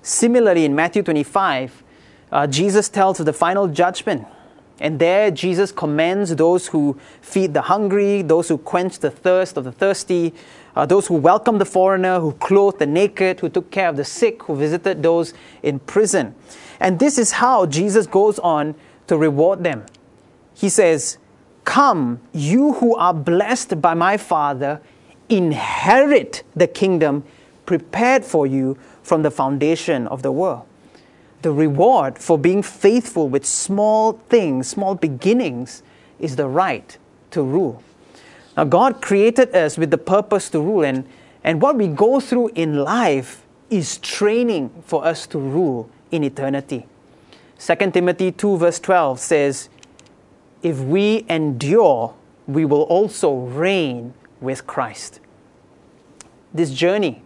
Similarly, 0.02 0.64
in 0.64 0.74
Matthew 0.74 1.02
25, 1.02 1.82
uh, 2.30 2.46
Jesus 2.46 2.88
tells 2.88 3.18
of 3.18 3.26
the 3.26 3.32
final 3.32 3.66
judgment. 3.66 4.26
And 4.80 4.98
there, 4.98 5.30
Jesus 5.30 5.70
commends 5.70 6.34
those 6.34 6.68
who 6.68 6.98
feed 7.20 7.52
the 7.52 7.62
hungry, 7.62 8.22
those 8.22 8.48
who 8.48 8.56
quench 8.56 8.98
the 8.98 9.10
thirst 9.10 9.58
of 9.58 9.64
the 9.64 9.72
thirsty, 9.72 10.32
uh, 10.74 10.86
those 10.86 11.06
who 11.06 11.14
welcome 11.14 11.58
the 11.58 11.66
foreigner, 11.66 12.18
who 12.18 12.32
clothe 12.32 12.78
the 12.78 12.86
naked, 12.86 13.40
who 13.40 13.50
took 13.50 13.70
care 13.70 13.88
of 13.88 13.96
the 13.96 14.04
sick, 14.04 14.42
who 14.44 14.56
visited 14.56 15.02
those 15.02 15.34
in 15.62 15.78
prison. 15.80 16.34
And 16.80 16.98
this 16.98 17.18
is 17.18 17.32
how 17.32 17.66
Jesus 17.66 18.06
goes 18.06 18.38
on 18.38 18.74
to 19.06 19.18
reward 19.18 19.62
them. 19.62 19.84
He 20.54 20.70
says, 20.70 21.18
Come, 21.64 22.20
you 22.32 22.74
who 22.74 22.96
are 22.96 23.12
blessed 23.12 23.82
by 23.82 23.92
my 23.92 24.16
Father, 24.16 24.80
inherit 25.28 26.42
the 26.56 26.66
kingdom 26.66 27.24
prepared 27.66 28.24
for 28.24 28.46
you 28.46 28.78
from 29.02 29.22
the 29.22 29.30
foundation 29.30 30.06
of 30.06 30.22
the 30.22 30.32
world. 30.32 30.66
The 31.42 31.52
reward 31.52 32.18
for 32.18 32.36
being 32.38 32.62
faithful 32.62 33.28
with 33.28 33.46
small 33.46 34.14
things, 34.28 34.68
small 34.68 34.94
beginnings, 34.94 35.82
is 36.18 36.36
the 36.36 36.46
right 36.46 36.96
to 37.30 37.42
rule. 37.42 37.82
Now, 38.56 38.64
God 38.64 39.00
created 39.00 39.54
us 39.54 39.78
with 39.78 39.90
the 39.90 39.98
purpose 39.98 40.50
to 40.50 40.60
rule, 40.60 40.84
and, 40.84 41.06
and 41.42 41.62
what 41.62 41.76
we 41.76 41.86
go 41.86 42.20
through 42.20 42.48
in 42.54 42.78
life 42.84 43.42
is 43.70 43.98
training 43.98 44.70
for 44.84 45.04
us 45.04 45.26
to 45.28 45.38
rule 45.38 45.88
in 46.10 46.24
eternity. 46.24 46.86
2 47.58 47.90
Timothy 47.90 48.32
2, 48.32 48.56
verse 48.58 48.80
12 48.80 49.20
says, 49.20 49.68
If 50.62 50.80
we 50.80 51.24
endure, 51.28 52.14
we 52.46 52.64
will 52.64 52.82
also 52.82 53.34
reign 53.34 54.14
with 54.40 54.66
Christ. 54.66 55.20
This 56.52 56.72
journey 56.72 57.22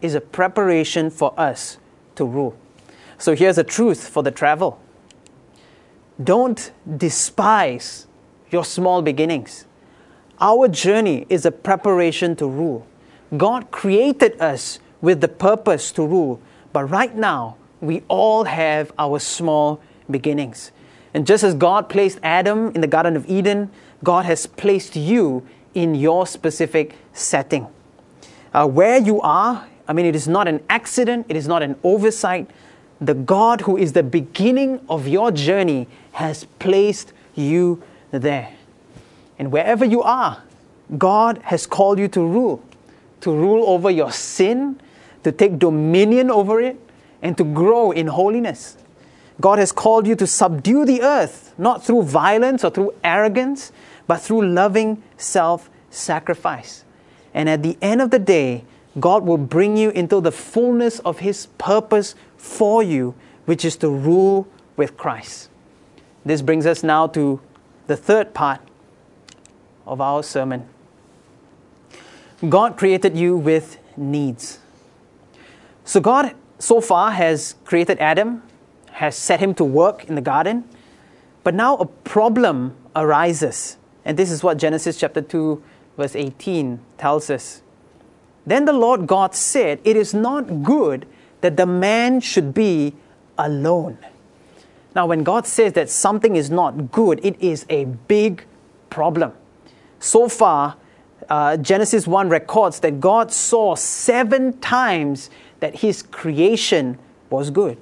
is 0.00 0.14
a 0.14 0.20
preparation 0.20 1.10
for 1.10 1.38
us 1.38 1.78
to 2.16 2.24
rule. 2.24 2.56
So 3.24 3.34
here's 3.34 3.56
a 3.56 3.64
truth 3.64 4.06
for 4.06 4.22
the 4.22 4.30
travel 4.30 4.78
don't 6.22 6.70
despise 6.98 8.06
your 8.50 8.66
small 8.66 9.00
beginnings. 9.00 9.64
Our 10.42 10.68
journey 10.68 11.24
is 11.30 11.46
a 11.46 11.50
preparation 11.50 12.36
to 12.36 12.46
rule. 12.46 12.86
God 13.34 13.70
created 13.70 14.38
us 14.42 14.78
with 15.00 15.22
the 15.22 15.28
purpose 15.28 15.90
to 15.92 16.06
rule, 16.06 16.38
but 16.74 16.84
right 16.84 17.16
now, 17.16 17.56
we 17.80 18.02
all 18.08 18.44
have 18.44 18.92
our 18.98 19.18
small 19.18 19.80
beginnings. 20.10 20.70
And 21.14 21.26
just 21.26 21.44
as 21.44 21.54
God 21.54 21.88
placed 21.88 22.18
Adam 22.22 22.72
in 22.74 22.82
the 22.82 22.86
Garden 22.86 23.16
of 23.16 23.26
Eden, 23.26 23.70
God 24.02 24.26
has 24.26 24.46
placed 24.46 24.96
you 24.96 25.46
in 25.72 25.94
your 25.94 26.26
specific 26.26 26.94
setting. 27.14 27.68
Uh, 28.52 28.68
where 28.68 28.98
you 28.98 29.22
are, 29.22 29.66
I 29.88 29.94
mean, 29.94 30.04
it 30.04 30.14
is 30.14 30.28
not 30.28 30.46
an 30.46 30.62
accident, 30.68 31.24
it 31.30 31.36
is 31.36 31.48
not 31.48 31.62
an 31.62 31.76
oversight. 31.82 32.50
The 33.00 33.14
God 33.14 33.62
who 33.62 33.76
is 33.76 33.92
the 33.92 34.02
beginning 34.02 34.80
of 34.88 35.08
your 35.08 35.30
journey 35.30 35.88
has 36.12 36.44
placed 36.58 37.12
you 37.34 37.82
there. 38.10 38.54
And 39.38 39.50
wherever 39.50 39.84
you 39.84 40.02
are, 40.02 40.42
God 40.96 41.38
has 41.44 41.66
called 41.66 41.98
you 41.98 42.08
to 42.08 42.20
rule, 42.20 42.62
to 43.22 43.32
rule 43.32 43.68
over 43.68 43.90
your 43.90 44.12
sin, 44.12 44.80
to 45.24 45.32
take 45.32 45.58
dominion 45.58 46.30
over 46.30 46.60
it, 46.60 46.78
and 47.22 47.36
to 47.38 47.44
grow 47.44 47.90
in 47.90 48.06
holiness. 48.06 48.76
God 49.40 49.58
has 49.58 49.72
called 49.72 50.06
you 50.06 50.14
to 50.16 50.26
subdue 50.26 50.84
the 50.84 51.02
earth, 51.02 51.54
not 51.58 51.84
through 51.84 52.02
violence 52.02 52.62
or 52.62 52.70
through 52.70 52.94
arrogance, 53.02 53.72
but 54.06 54.20
through 54.20 54.46
loving 54.46 55.02
self 55.16 55.70
sacrifice. 55.90 56.84
And 57.32 57.48
at 57.48 57.62
the 57.62 57.76
end 57.82 58.00
of 58.00 58.10
the 58.10 58.18
day, 58.18 58.64
God 59.00 59.24
will 59.24 59.38
bring 59.38 59.76
you 59.76 59.90
into 59.90 60.20
the 60.20 60.30
fullness 60.30 61.00
of 61.00 61.18
His 61.18 61.46
purpose 61.58 62.14
for 62.44 62.82
you, 62.82 63.14
which 63.46 63.64
is 63.64 63.74
to 63.78 63.88
rule 63.88 64.46
with 64.76 64.96
Christ. 64.98 65.48
This 66.26 66.42
brings 66.42 66.66
us 66.66 66.82
now 66.82 67.06
to 67.08 67.40
the 67.86 67.96
third 67.96 68.34
part 68.34 68.60
of 69.86 70.00
our 70.00 70.22
sermon. 70.22 70.68
God 72.46 72.76
created 72.76 73.16
you 73.16 73.36
with 73.36 73.78
needs. 73.96 74.58
So, 75.84 76.00
God 76.00 76.34
so 76.58 76.80
far 76.80 77.12
has 77.12 77.56
created 77.64 77.98
Adam, 77.98 78.42
has 78.92 79.16
set 79.16 79.40
him 79.40 79.54
to 79.54 79.64
work 79.64 80.04
in 80.04 80.14
the 80.14 80.20
garden, 80.20 80.64
but 81.42 81.54
now 81.54 81.76
a 81.76 81.86
problem 81.86 82.76
arises. 82.94 83.78
And 84.04 84.18
this 84.18 84.30
is 84.30 84.42
what 84.42 84.58
Genesis 84.58 84.98
chapter 84.98 85.22
2, 85.22 85.62
verse 85.96 86.14
18 86.14 86.78
tells 86.98 87.30
us. 87.30 87.62
Then 88.46 88.66
the 88.66 88.72
Lord 88.74 89.06
God 89.06 89.34
said, 89.34 89.80
It 89.82 89.96
is 89.96 90.12
not 90.12 90.62
good 90.62 91.06
that 91.44 91.58
the 91.58 91.66
man 91.66 92.20
should 92.20 92.54
be 92.54 92.94
alone. 93.36 93.98
Now, 94.94 95.04
when 95.04 95.24
God 95.24 95.46
says 95.46 95.74
that 95.74 95.90
something 95.90 96.36
is 96.36 96.50
not 96.50 96.90
good, 96.90 97.20
it 97.22 97.38
is 97.38 97.66
a 97.68 97.84
big 97.84 98.46
problem. 98.88 99.34
So 99.98 100.26
far, 100.26 100.78
uh, 101.28 101.58
Genesis 101.58 102.06
1 102.06 102.30
records 102.30 102.80
that 102.80 102.98
God 102.98 103.30
saw 103.30 103.74
seven 103.74 104.58
times 104.60 105.28
that 105.60 105.80
his 105.80 106.00
creation 106.00 106.98
was 107.28 107.50
good. 107.50 107.76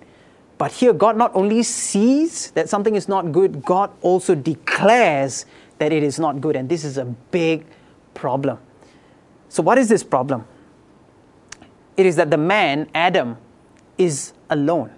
But 0.59 0.73
here, 0.73 0.93
God 0.93 1.17
not 1.17 1.31
only 1.33 1.63
sees 1.63 2.51
that 2.53 2.69
something 2.69 2.97
is 2.97 3.07
not 3.07 3.31
good, 3.31 3.65
God 3.65 3.93
also 4.01 4.35
declares 4.35 5.47
that 5.79 5.93
it 5.93 6.03
is 6.03 6.19
not 6.19 6.41
good. 6.41 6.57
And 6.57 6.69
this 6.69 6.83
is 6.83 6.99
a 6.99 7.05
big 7.05 7.65
problem. 8.13 8.59
So, 9.49 9.63
what 9.63 9.79
is 9.79 9.89
this 9.89 10.03
problem? 10.03 10.47
It 11.97 12.07
is 12.07 12.17
that 12.17 12.33
the 12.33 12.39
man, 12.39 12.89
Adam, 12.93 13.37
is 13.99 14.33
alone. 14.51 14.91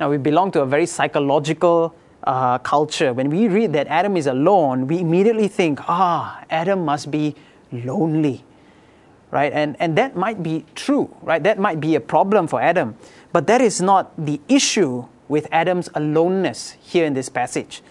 Now, 0.00 0.10
we 0.10 0.18
belong 0.18 0.50
to 0.52 0.62
a 0.62 0.66
very 0.66 0.86
psychological 0.86 1.94
uh, 2.24 2.58
culture. 2.58 3.12
When 3.12 3.30
we 3.30 3.48
read 3.48 3.72
that 3.74 3.86
Adam 3.88 4.16
is 4.16 4.26
alone, 4.26 4.86
we 4.86 4.98
immediately 4.98 5.48
think, 5.48 5.80
ah, 5.88 6.44
Adam 6.50 6.84
must 6.84 7.10
be 7.10 7.34
lonely 7.70 8.44
right? 9.32 9.52
And, 9.52 9.76
and 9.80 9.98
that 9.98 10.14
might 10.14 10.42
be 10.42 10.64
true, 10.76 11.12
right? 11.22 11.42
That 11.42 11.58
might 11.58 11.80
be 11.80 11.96
a 11.96 12.00
problem 12.00 12.46
for 12.46 12.60
Adam. 12.60 12.94
But 13.32 13.48
that 13.48 13.60
is 13.60 13.80
not 13.80 14.12
the 14.16 14.40
issue 14.46 15.06
with 15.26 15.48
Adam's 15.50 15.88
aloneness 15.94 16.76
here 16.82 17.06
in 17.06 17.14
this 17.14 17.28
passage. 17.28 17.82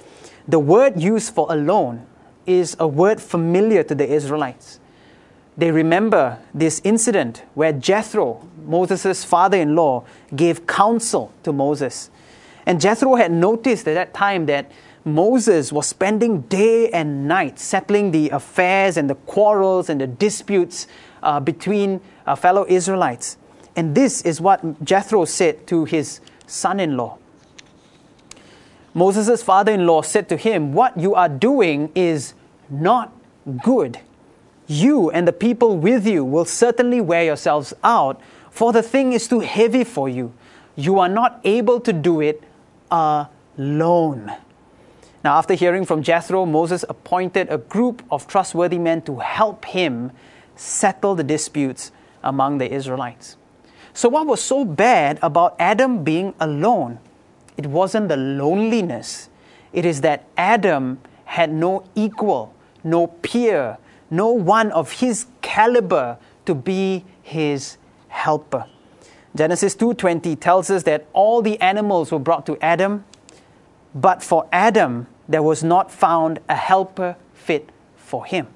The 0.48 0.60
word 0.60 1.02
used 1.02 1.34
for 1.34 1.52
alone 1.52 2.06
is 2.46 2.78
a 2.80 2.88
word 2.88 3.20
familiar 3.20 3.84
to 3.84 3.96
the 3.96 4.08
Israelites. 4.08 4.80
They 5.58 5.72
remember 5.72 6.38
this 6.54 6.80
incident 6.84 7.44
where 7.56 7.74
Jethro, 7.74 8.48
Moses' 8.66 9.24
father 9.24 9.58
in 9.58 9.76
law, 9.76 10.06
gave 10.36 10.66
counsel 10.68 11.32
to 11.44 11.52
Moses. 11.52 12.10
And 12.66 12.80
Jethro 12.80 13.16
had 13.16 13.32
noticed 13.32 13.88
at 13.88 13.96
that 13.96 14.14
time 14.14 14.46
that 14.46 14.72
Moses 15.04 15.72
was 15.72 15.88
spending 15.88 16.42
day 16.42 16.90
and 16.92 17.28
night 17.28 17.58
settling 17.58 18.12
the 18.12 18.30
affairs 18.30 18.98
and 18.98 19.10
the 19.10 19.16
quarrels 19.16 19.90
and 19.90 20.00
the 20.00 20.08
disputes 20.08 20.88
uh, 21.24 21.40
between 21.40 22.02
uh, 22.28 22.36
fellow 22.36 22.66
Israelites. 22.68 23.38
And 23.76 23.96
this 23.96 24.22
is 24.22 24.40
what 24.40 24.84
Jethro 24.84 25.26
said 25.26 25.66
to 25.68 25.86
his 25.86 26.20
son 26.46 26.80
in 26.80 26.98
law. 26.98 27.18
Moses' 28.94 29.42
father 29.42 29.72
in 29.72 29.88
law 29.88 30.02
said 30.02 30.28
to 30.30 30.38
him, 30.38 30.74
What 30.74 30.98
you 31.00 31.16
are 31.16 31.30
doing 31.30 31.92
is 31.96 32.34
not 32.70 33.14
good. 33.64 34.00
You 34.68 35.10
and 35.12 35.28
the 35.28 35.34
people 35.34 35.78
with 35.78 36.06
you 36.06 36.24
will 36.24 36.46
certainly 36.46 37.02
wear 37.02 37.24
yourselves 37.24 37.74
out, 37.84 38.22
for 38.52 38.72
the 38.72 38.84
thing 38.84 39.14
is 39.14 39.28
too 39.28 39.40
heavy 39.40 39.84
for 39.84 40.08
you. 40.08 40.34
You 40.76 41.00
are 41.00 41.10
not 41.10 41.40
able 41.44 41.80
to 41.80 41.92
do 41.92 42.22
it 42.22 42.44
alone. 42.92 44.32
Now, 45.24 45.38
after 45.38 45.54
hearing 45.54 45.86
from 45.86 46.04
Jethro, 46.04 46.46
Moses 46.46 46.84
appointed 46.90 47.48
a 47.50 47.58
group 47.58 48.04
of 48.12 48.28
trustworthy 48.28 48.78
men 48.78 49.02
to 49.04 49.20
help 49.20 49.66
him 49.66 50.12
settle 50.56 51.16
the 51.16 51.24
disputes 51.24 51.92
among 52.24 52.58
the 52.58 52.72
Israelites. 52.72 53.38
So, 53.94 54.10
what 54.10 54.26
was 54.26 54.42
so 54.42 54.66
bad 54.66 55.20
about 55.22 55.56
Adam 55.60 56.04
being 56.04 56.34
alone? 56.40 57.00
It 57.58 57.68
wasn't 57.68 58.10
the 58.10 58.18
loneliness, 58.18 59.30
it 59.74 59.86
is 59.86 60.02
that 60.02 60.26
Adam 60.38 61.00
had 61.26 61.54
no 61.54 61.84
equal, 61.96 62.54
no 62.84 63.08
peer, 63.08 63.78
no 64.10 64.32
one 64.32 64.72
of 64.72 64.92
his 64.92 65.28
caliber 65.42 66.18
to 66.46 66.56
be 66.56 67.06
his 67.22 67.78
helper. 68.12 68.66
Genesis 69.36 69.76
2:20 69.76 70.36
tells 70.36 70.70
us 70.70 70.84
that 70.84 71.06
all 71.14 71.42
the 71.42 71.60
animals 71.62 72.12
were 72.12 72.20
brought 72.20 72.46
to 72.46 72.58
Adam, 72.62 73.04
but 73.96 74.22
for 74.22 74.46
Adam 74.52 75.08
there 75.28 75.42
was 75.42 75.64
not 75.64 75.90
found 75.90 76.40
a 76.50 76.56
helper 76.56 77.16
fit 77.34 77.70
for 77.96 78.26
him. 78.26 78.48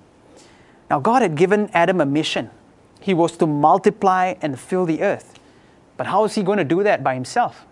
Now 0.89 1.00
God 1.00 1.22
had 1.22 1.36
given 1.36 1.70
Adam 1.74 2.02
a 2.02 2.06
mission. 2.06 2.50
He 3.00 3.13
was 3.13 3.38
to 3.38 3.48
multiply 3.48 4.36
and 4.41 4.60
fill 4.60 4.86
the 4.86 5.02
earth. 5.02 5.39
But 5.98 6.08
how 6.08 6.26
is 6.26 6.36
he 6.36 6.44
going 6.44 6.58
to 6.58 6.65
do 6.65 6.84
that 6.84 7.04
by 7.04 7.13
himself? 7.13 7.65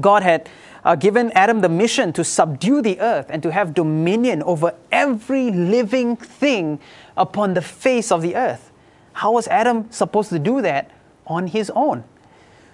God 0.00 0.22
had 0.22 0.48
uh, 0.84 0.94
given 0.94 1.32
Adam 1.32 1.60
the 1.60 1.68
mission 1.68 2.12
to 2.14 2.24
subdue 2.24 2.80
the 2.80 3.00
earth 3.00 3.26
and 3.28 3.42
to 3.42 3.52
have 3.52 3.74
dominion 3.74 4.42
over 4.44 4.74
every 4.92 5.50
living 5.50 6.16
thing 6.16 6.78
upon 7.16 7.54
the 7.54 7.62
face 7.62 8.10
of 8.12 8.22
the 8.22 8.36
earth. 8.36 8.69
How 9.12 9.32
was 9.32 9.48
Adam 9.48 9.90
supposed 9.90 10.30
to 10.30 10.38
do 10.38 10.62
that 10.62 10.90
on 11.26 11.48
his 11.48 11.70
own? 11.74 12.04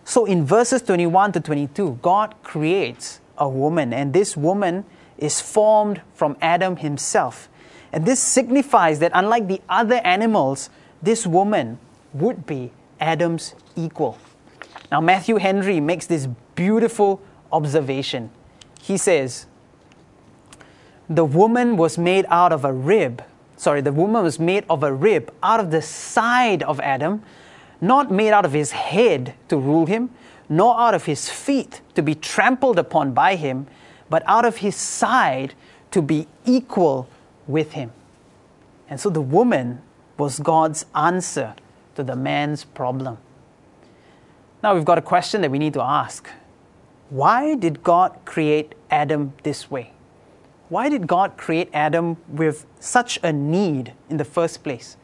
So 0.05 0.25
in 0.25 0.45
verses 0.45 0.83
21 0.83 1.33
to 1.33 1.41
22, 1.41 1.99
God 2.01 2.35
creates 2.43 3.21
a 3.39 3.49
woman, 3.49 3.93
and 3.93 4.13
this 4.13 4.37
woman 4.37 4.85
is 5.19 5.41
formed 5.41 6.01
from 6.15 6.37
Adam 6.41 6.77
himself. 6.77 7.49
And 7.93 8.07
this 8.07 8.21
signifies 8.23 8.99
that 9.01 9.13
unlike 9.15 9.49
the 9.49 9.61
other 9.69 10.01
animals, 10.05 10.71
this 11.03 11.27
woman 11.27 11.79
would 12.13 12.47
be 12.47 12.71
Adam's 13.01 13.55
equal. 13.75 14.19
Now, 14.91 15.01
Matthew 15.01 15.37
Henry 15.37 15.81
makes 15.81 16.07
this 16.07 16.29
beautiful 16.55 17.21
observation. 17.53 18.31
He 18.81 18.97
says, 18.97 19.47
The 21.09 21.25
woman 21.25 21.77
was 21.77 21.99
made 21.99 22.27
out 22.29 22.53
of 22.53 22.65
a 22.65 22.73
rib. 22.73 23.25
Sorry, 23.57 23.81
the 23.81 23.93
woman 23.93 24.23
was 24.23 24.39
made 24.39 24.65
of 24.69 24.83
a 24.83 24.93
rib 24.93 25.33
out 25.43 25.61
of 25.61 25.71
the 25.71 25.83
side 25.83 26.63
of 26.63 26.79
Adam, 26.81 27.23
not 27.81 28.11
made 28.11 28.31
out 28.31 28.45
of 28.45 28.53
his 28.53 28.73
head 28.73 29.35
to 29.49 29.57
rule 29.57 29.87
him, 29.87 30.11
nor 30.49 30.79
out 30.79 30.95
of 30.95 31.07
his 31.07 31.29
feet 31.29 31.81
to 31.95 32.03
be 32.03 32.15
trampled 32.15 32.79
upon 32.79 33.13
by 33.13 33.37
him, 33.37 33.67
but 34.09 34.23
out 34.27 34.45
of 34.45 34.59
his 34.59 34.77
side 34.77 35.55
to 35.91 36.03
be 36.03 36.27
equal 36.45 37.09
with 37.47 37.73
him. 37.73 37.91
And 38.89 39.01
so 39.01 39.11
the 39.11 39.21
woman 39.21 39.83
was 40.19 40.39
God's 40.39 40.87
answer 40.95 41.55
to 41.95 42.05
the 42.05 42.15
man's 42.15 42.65
problem. 42.65 43.19
Now 44.63 44.75
we've 44.75 44.85
got 44.85 44.99
a 44.99 45.03
question 45.03 45.41
that 45.41 45.51
we 45.51 45.59
need 45.59 45.75
to 45.75 45.83
ask. 45.83 46.29
Why 47.09 47.55
did 47.55 47.83
God 47.83 48.17
create 48.25 48.75
Adam 48.91 49.33
this 49.43 49.71
way? 49.71 49.93
Why 50.69 50.89
did 50.89 51.07
God 51.07 51.37
create 51.37 51.71
Adam 51.73 52.17
with 52.29 52.67
such 52.81 53.19
a 53.23 53.33
need 53.33 53.93
in 54.11 54.17
the 54.17 54.25
first 54.25 54.63
place? 54.63 54.97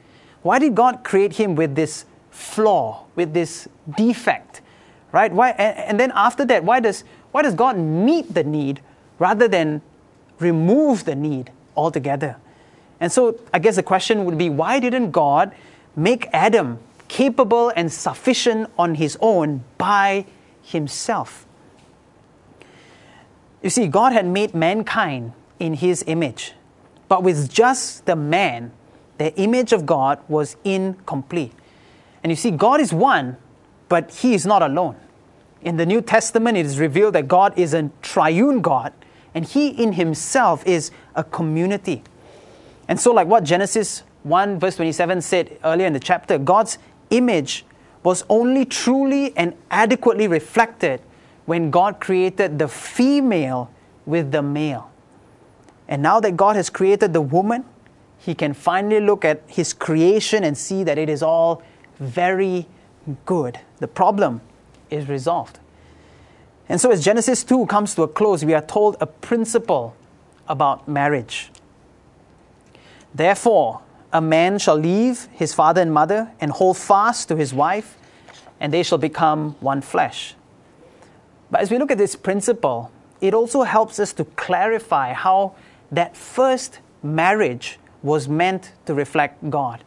Why 0.42 0.58
did 0.58 0.74
God 0.74 1.04
create 1.04 1.34
him 1.34 1.54
with 1.54 1.74
this 1.74 2.04
flaw, 2.30 3.04
with 3.14 3.32
this 3.32 3.68
defect? 3.96 4.60
Right? 5.12 5.32
Why 5.32 5.50
and, 5.50 6.00
then 6.00 6.10
after 6.14 6.44
that, 6.46 6.64
why 6.64 6.80
does 6.80 7.04
why 7.30 7.42
does 7.42 7.54
God 7.54 7.78
meet 7.78 8.34
the 8.34 8.44
need 8.44 8.80
rather 9.18 9.46
than 9.46 9.82
remove 10.38 11.04
the 11.04 11.14
need 11.14 11.50
altogether? 11.76 12.36
And 12.98 13.12
so 13.12 13.38
I 13.52 13.58
guess 13.58 13.76
the 13.76 13.82
question 13.82 14.24
would 14.24 14.38
be 14.38 14.48
why 14.48 14.80
didn't 14.80 15.10
God 15.10 15.54
make 15.96 16.28
Adam 16.32 16.78
capable 17.12 17.70
and 17.76 17.92
sufficient 17.92 18.70
on 18.78 18.94
his 18.94 19.18
own 19.20 19.62
by 19.76 20.24
himself. 20.62 21.46
You 23.62 23.68
see, 23.68 23.86
God 23.86 24.12
had 24.12 24.26
made 24.26 24.54
mankind 24.54 25.32
in 25.62 25.74
his 25.74 26.02
image, 26.08 26.54
but 27.06 27.22
with 27.22 27.48
just 27.48 28.04
the 28.04 28.16
man, 28.16 28.72
the 29.18 29.32
image 29.36 29.72
of 29.72 29.86
God 29.86 30.18
was 30.26 30.56
incomplete. 30.64 31.52
And 32.24 32.32
you 32.32 32.36
see, 32.36 32.50
God 32.50 32.80
is 32.80 32.92
one, 32.92 33.36
but 33.88 34.10
he 34.10 34.34
is 34.34 34.44
not 34.44 34.62
alone. 34.62 34.96
In 35.60 35.76
the 35.76 35.86
New 35.86 36.00
Testament, 36.00 36.58
it 36.58 36.66
is 36.66 36.80
revealed 36.80 37.14
that 37.14 37.28
God 37.28 37.56
is 37.56 37.74
a 37.74 37.90
triune 38.02 38.60
God, 38.60 38.92
and 39.36 39.44
he 39.44 39.68
in 39.68 39.92
himself 39.92 40.66
is 40.66 40.90
a 41.14 41.22
community. 41.22 42.02
And 42.88 42.98
so, 42.98 43.12
like 43.12 43.28
what 43.28 43.44
Genesis 43.44 44.02
1 44.24 44.58
verse 44.58 44.74
27 44.74 45.22
said 45.22 45.58
earlier 45.62 45.86
in 45.86 45.92
the 45.92 46.00
chapter, 46.00 46.38
God's 46.38 46.78
image 47.10 47.64
was 48.02 48.24
only 48.28 48.64
truly 48.64 49.32
and 49.36 49.54
adequately 49.70 50.26
reflected 50.26 51.00
when 51.46 51.70
God 51.70 52.00
created 52.00 52.58
the 52.58 52.66
female 52.66 53.70
with 54.06 54.32
the 54.32 54.42
male. 54.42 54.91
And 55.92 56.02
now 56.02 56.20
that 56.20 56.38
God 56.38 56.56
has 56.56 56.70
created 56.70 57.12
the 57.12 57.20
woman, 57.20 57.66
he 58.16 58.34
can 58.34 58.54
finally 58.54 58.98
look 58.98 59.26
at 59.26 59.42
his 59.46 59.74
creation 59.74 60.42
and 60.42 60.56
see 60.56 60.84
that 60.84 60.96
it 60.96 61.10
is 61.10 61.22
all 61.22 61.62
very 61.98 62.66
good. 63.26 63.60
The 63.76 63.88
problem 63.88 64.40
is 64.88 65.06
resolved. 65.06 65.58
And 66.66 66.80
so, 66.80 66.90
as 66.90 67.04
Genesis 67.04 67.44
2 67.44 67.66
comes 67.66 67.94
to 67.96 68.04
a 68.04 68.08
close, 68.08 68.42
we 68.42 68.54
are 68.54 68.62
told 68.62 68.96
a 69.02 69.06
principle 69.06 69.94
about 70.48 70.88
marriage. 70.88 71.50
Therefore, 73.14 73.82
a 74.14 74.22
man 74.22 74.58
shall 74.58 74.76
leave 74.76 75.28
his 75.32 75.52
father 75.52 75.82
and 75.82 75.92
mother 75.92 76.32
and 76.40 76.52
hold 76.52 76.78
fast 76.78 77.28
to 77.28 77.36
his 77.36 77.52
wife, 77.52 77.98
and 78.58 78.72
they 78.72 78.82
shall 78.82 78.96
become 78.96 79.56
one 79.60 79.82
flesh. 79.82 80.36
But 81.50 81.60
as 81.60 81.70
we 81.70 81.76
look 81.76 81.90
at 81.90 81.98
this 81.98 82.16
principle, 82.16 82.90
it 83.20 83.34
also 83.34 83.64
helps 83.64 84.00
us 84.00 84.14
to 84.14 84.24
clarify 84.24 85.12
how 85.12 85.54
that 85.92 86.16
first 86.16 86.80
marriage 87.02 87.78
was 88.02 88.26
meant 88.26 88.72
to 88.86 88.94
reflect 88.94 89.48
God. 89.50 89.84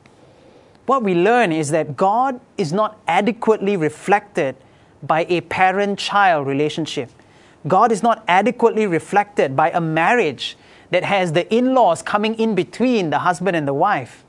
What 0.86 1.04
we 1.04 1.16
learn 1.16 1.52
is 1.52 1.72
that 1.72 1.98
God 1.98 2.40
is 2.58 2.72
not 2.72 3.00
adequately 3.08 3.76
reflected 3.76 4.56
by 5.02 5.26
a 5.28 5.42
parent 5.42 6.00
child 6.00 6.48
relationship. 6.48 7.10
God 7.68 7.92
is 7.92 8.04
not 8.04 8.24
adequately 8.28 8.86
reflected 8.86 9.56
by 9.56 9.72
a 9.72 9.82
marriage 9.82 10.56
that 10.92 11.04
has 11.04 11.34
the 11.34 11.52
in 11.54 11.74
laws 11.74 12.04
coming 12.04 12.36
in 12.36 12.54
between 12.54 13.10
the 13.10 13.20
husband 13.20 13.56
and 13.58 13.68
the 13.68 13.74
wife. 13.74 14.24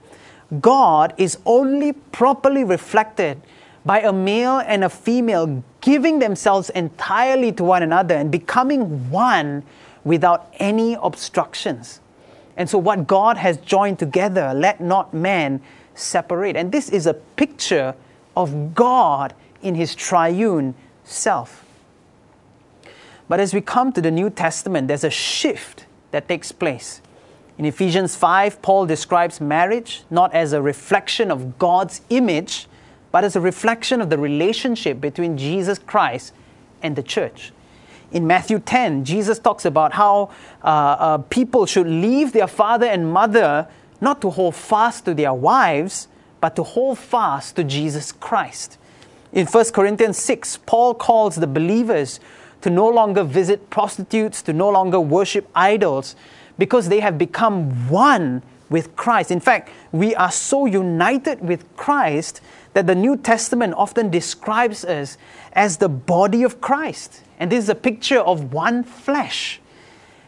God 0.61 1.13
is 1.19 1.39
only 1.45 1.93
properly 1.93 2.65
reflected 2.65 3.41
by 3.85 4.01
a 4.01 4.13
male 4.13 4.59
and 4.59 4.83
a 4.83 4.89
female 4.89 5.63
giving 5.81 6.19
themselves 6.19 6.71
entirely 6.71 7.53
to 7.53 7.63
one 7.63 7.83
another 7.83 8.15
and 8.15 8.31
becoming 8.31 9.11
one 9.11 9.63
without 10.07 10.47
any 10.55 10.97
obstructions. 11.03 12.01
And 12.57 12.71
so, 12.71 12.79
what 12.79 13.07
God 13.07 13.37
has 13.37 13.59
joined 13.59 13.99
together, 13.99 14.55
let 14.55 14.81
not 14.81 15.13
man 15.13 15.61
separate. 15.95 16.57
And 16.57 16.73
this 16.73 16.89
is 16.89 17.07
a 17.07 17.13
picture 17.13 17.95
of 18.35 18.75
God 18.75 19.35
in 19.61 19.75
his 19.75 19.95
triune 19.95 20.75
self. 21.05 21.65
But 23.29 23.41
as 23.41 23.53
we 23.53 23.61
come 23.61 23.93
to 23.93 24.01
the 24.01 24.13
New 24.13 24.31
Testament, 24.31 24.89
there's 24.89 25.05
a 25.05 25.11
shift 25.11 25.87
that 26.13 26.29
takes 26.29 26.53
place. 26.53 27.03
In 27.59 27.65
Ephesians 27.65 28.15
5, 28.15 28.63
Paul 28.63 28.87
describes 28.87 29.41
marriage 29.41 30.05
not 30.09 30.33
as 30.33 30.53
a 30.53 30.63
reflection 30.63 31.31
of 31.33 31.59
God's 31.59 32.03
image, 32.11 32.69
but 33.11 33.25
as 33.25 33.35
a 33.35 33.41
reflection 33.41 34.01
of 34.01 34.11
the 34.11 34.19
relationship 34.19 35.01
between 35.01 35.37
Jesus 35.37 35.79
Christ 35.79 36.33
and 36.83 36.95
the 36.95 37.03
church. 37.03 37.53
In 38.13 38.27
Matthew 38.27 38.61
10, 38.61 39.05
Jesus 39.05 39.39
talks 39.39 39.65
about 39.65 39.93
how 39.93 40.31
uh, 40.63 40.67
uh, 40.67 41.19
people 41.19 41.67
should 41.67 41.89
leave 41.89 42.33
their 42.33 42.47
father 42.47 42.87
and 42.87 43.13
mother 43.13 43.69
not 44.01 44.21
to 44.21 44.31
hold 44.31 44.55
fast 44.55 45.05
to 45.07 45.15
their 45.15 45.35
wives, 45.35 46.09
but 46.41 46.55
to 46.57 46.63
hold 46.63 46.99
fast 46.99 47.57
to 47.57 47.65
Jesus 47.65 48.13
Christ. 48.13 48.79
In 49.33 49.47
1 49.47 49.65
Corinthians 49.73 50.19
6, 50.19 50.59
Paul 50.67 50.95
calls 50.95 51.37
the 51.37 51.47
believers 51.47 52.21
to 52.63 52.71
no 52.71 52.89
longer 52.89 53.25
visit 53.25 53.71
prostitutes, 53.71 54.43
to 54.43 54.53
no 54.53 54.71
longer 54.71 55.01
worship 55.01 55.49
idols, 55.55 56.15
because 56.59 56.89
they 56.89 57.01
have 57.01 57.19
become 57.19 57.89
one 57.89 58.43
with 58.69 58.97
Christ. 58.97 59.31
In 59.31 59.41
fact, 59.41 59.71
we 59.93 60.15
are 60.15 60.31
so 60.31 60.67
united 60.67 61.41
with 61.41 61.65
Christ 61.77 62.41
that 62.77 62.87
the 62.87 62.95
New 62.95 63.17
Testament 63.17 63.73
often 63.75 64.11
describes 64.11 64.85
us 64.85 65.17
as 65.55 65.79
the 65.79 65.89
body 65.89 66.43
of 66.43 66.61
Christ. 66.61 67.23
And 67.39 67.51
this 67.51 67.65
is 67.65 67.71
a 67.71 67.75
picture 67.75 68.19
of 68.19 68.53
one 68.53 68.85
flesh. 68.85 69.63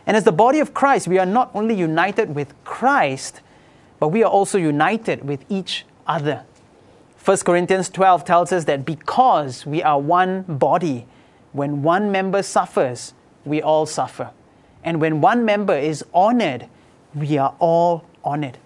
And 0.07 0.17
as 0.17 0.25
the 0.25 0.33
body 0.33 0.59
of 0.59 0.73
Christ, 0.73 1.09
we 1.09 1.19
are 1.19 1.27
not 1.27 1.51
only 1.53 1.75
united 1.75 2.35
with 2.35 2.55
Christ, 2.65 3.43
but 4.01 4.09
we 4.09 4.23
are 4.23 4.31
also 4.31 4.57
united 4.57 5.29
with 5.29 5.45
each 5.51 5.85
other. 6.07 6.47
1 7.23 7.37
Corinthians 7.45 7.91
12 7.91 8.25
tells 8.25 8.51
us 8.51 8.65
that 8.65 8.87
because 8.87 9.67
we 9.67 9.83
are 9.83 10.01
one 10.01 10.41
body, 10.49 11.07
when 11.53 11.83
one 11.83 12.11
member 12.11 12.43
suffers, 12.43 13.13
we 13.45 13.61
all 13.61 13.85
suffer. 13.85 14.31
And 14.83 15.03
when 15.03 15.21
one 15.21 15.45
member 15.45 15.77
is 15.77 16.03
honored, 16.15 16.67
we 17.15 17.37
are 17.37 17.55
all 17.59 18.07
honored. 18.25 18.57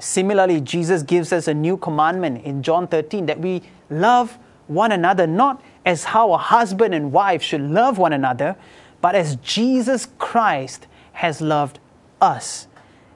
Similarly, 0.00 0.60
Jesus 0.60 1.02
gives 1.02 1.32
us 1.32 1.46
a 1.46 1.54
new 1.54 1.76
commandment 1.76 2.44
in 2.44 2.62
John 2.62 2.88
13 2.88 3.26
that 3.26 3.38
we 3.38 3.62
love 3.90 4.38
one 4.66 4.92
another 4.92 5.26
not 5.26 5.62
as 5.84 6.04
how 6.04 6.32
a 6.32 6.38
husband 6.38 6.94
and 6.94 7.12
wife 7.12 7.42
should 7.42 7.60
love 7.60 7.98
one 7.98 8.12
another, 8.12 8.56
but 9.00 9.14
as 9.14 9.36
Jesus 9.36 10.08
Christ 10.18 10.86
has 11.12 11.40
loved 11.40 11.78
us. 12.20 12.66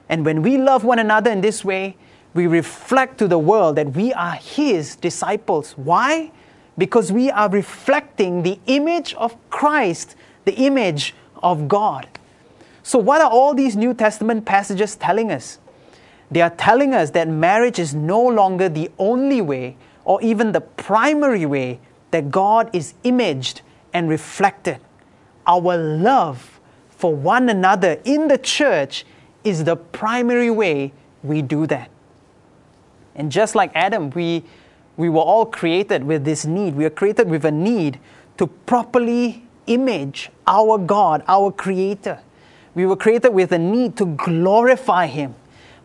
And 0.09 0.25
when 0.25 0.41
we 0.41 0.57
love 0.57 0.83
one 0.83 0.99
another 0.99 1.31
in 1.31 1.41
this 1.41 1.65
way, 1.65 1.97
we 2.33 2.47
reflect 2.47 3.17
to 3.19 3.27
the 3.27 3.39
world 3.39 3.77
that 3.77 3.93
we 3.93 4.13
are 4.13 4.33
His 4.33 4.95
disciples. 4.95 5.71
Why? 5.77 6.31
Because 6.77 7.11
we 7.11 7.31
are 7.31 7.49
reflecting 7.49 8.43
the 8.43 8.59
image 8.67 9.13
of 9.15 9.35
Christ, 9.49 10.15
the 10.43 10.53
image 10.53 11.15
of 11.41 11.67
God. 11.67 12.07
So, 12.83 12.99
what 12.99 13.21
are 13.21 13.29
all 13.29 13.55
these 13.55 13.75
New 13.75 13.93
Testament 13.93 14.45
passages 14.45 14.95
telling 14.95 15.31
us? 15.31 15.59
They 16.31 16.41
are 16.41 16.49
telling 16.49 16.93
us 16.93 17.11
that 17.11 17.27
marriage 17.27 17.79
is 17.79 17.93
no 17.93 18.21
longer 18.25 18.69
the 18.69 18.91
only 18.97 19.41
way 19.41 19.77
or 20.03 20.21
even 20.21 20.51
the 20.51 20.61
primary 20.61 21.45
way 21.45 21.79
that 22.11 22.31
God 22.31 22.69
is 22.73 22.93
imaged 23.03 23.61
and 23.93 24.09
reflected. 24.09 24.79
Our 25.47 25.77
love 25.77 26.59
for 26.89 27.13
one 27.13 27.49
another 27.49 27.99
in 28.05 28.27
the 28.27 28.37
church 28.37 29.05
is 29.43 29.63
the 29.63 29.75
primary 29.75 30.49
way 30.49 30.91
we 31.23 31.41
do 31.41 31.67
that. 31.67 31.89
And 33.15 33.31
just 33.31 33.55
like 33.55 33.71
Adam, 33.75 34.09
we, 34.09 34.43
we 34.97 35.09
were 35.09 35.21
all 35.21 35.45
created 35.45 36.03
with 36.03 36.25
this 36.25 36.45
need. 36.45 36.75
We 36.75 36.85
are 36.85 36.89
created 36.89 37.29
with 37.29 37.45
a 37.45 37.51
need 37.51 37.99
to 38.37 38.47
properly 38.47 39.43
image 39.67 40.29
our 40.45 40.77
God, 40.77 41.23
our 41.27 41.51
Creator. 41.51 42.19
We 42.73 42.85
were 42.85 42.95
created 42.95 43.29
with 43.29 43.51
a 43.51 43.59
need 43.59 43.95
to 43.97 44.05
glorify 44.05 45.07
Him 45.07 45.35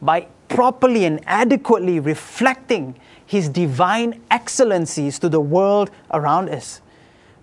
by 0.03 0.27
properly 0.49 1.05
and 1.05 1.21
adequately 1.27 2.01
reflecting 2.01 2.99
His 3.25 3.49
divine 3.49 4.21
excellencies 4.31 5.19
to 5.21 5.29
the 5.29 5.41
world 5.41 5.91
around 6.11 6.49
us. 6.49 6.81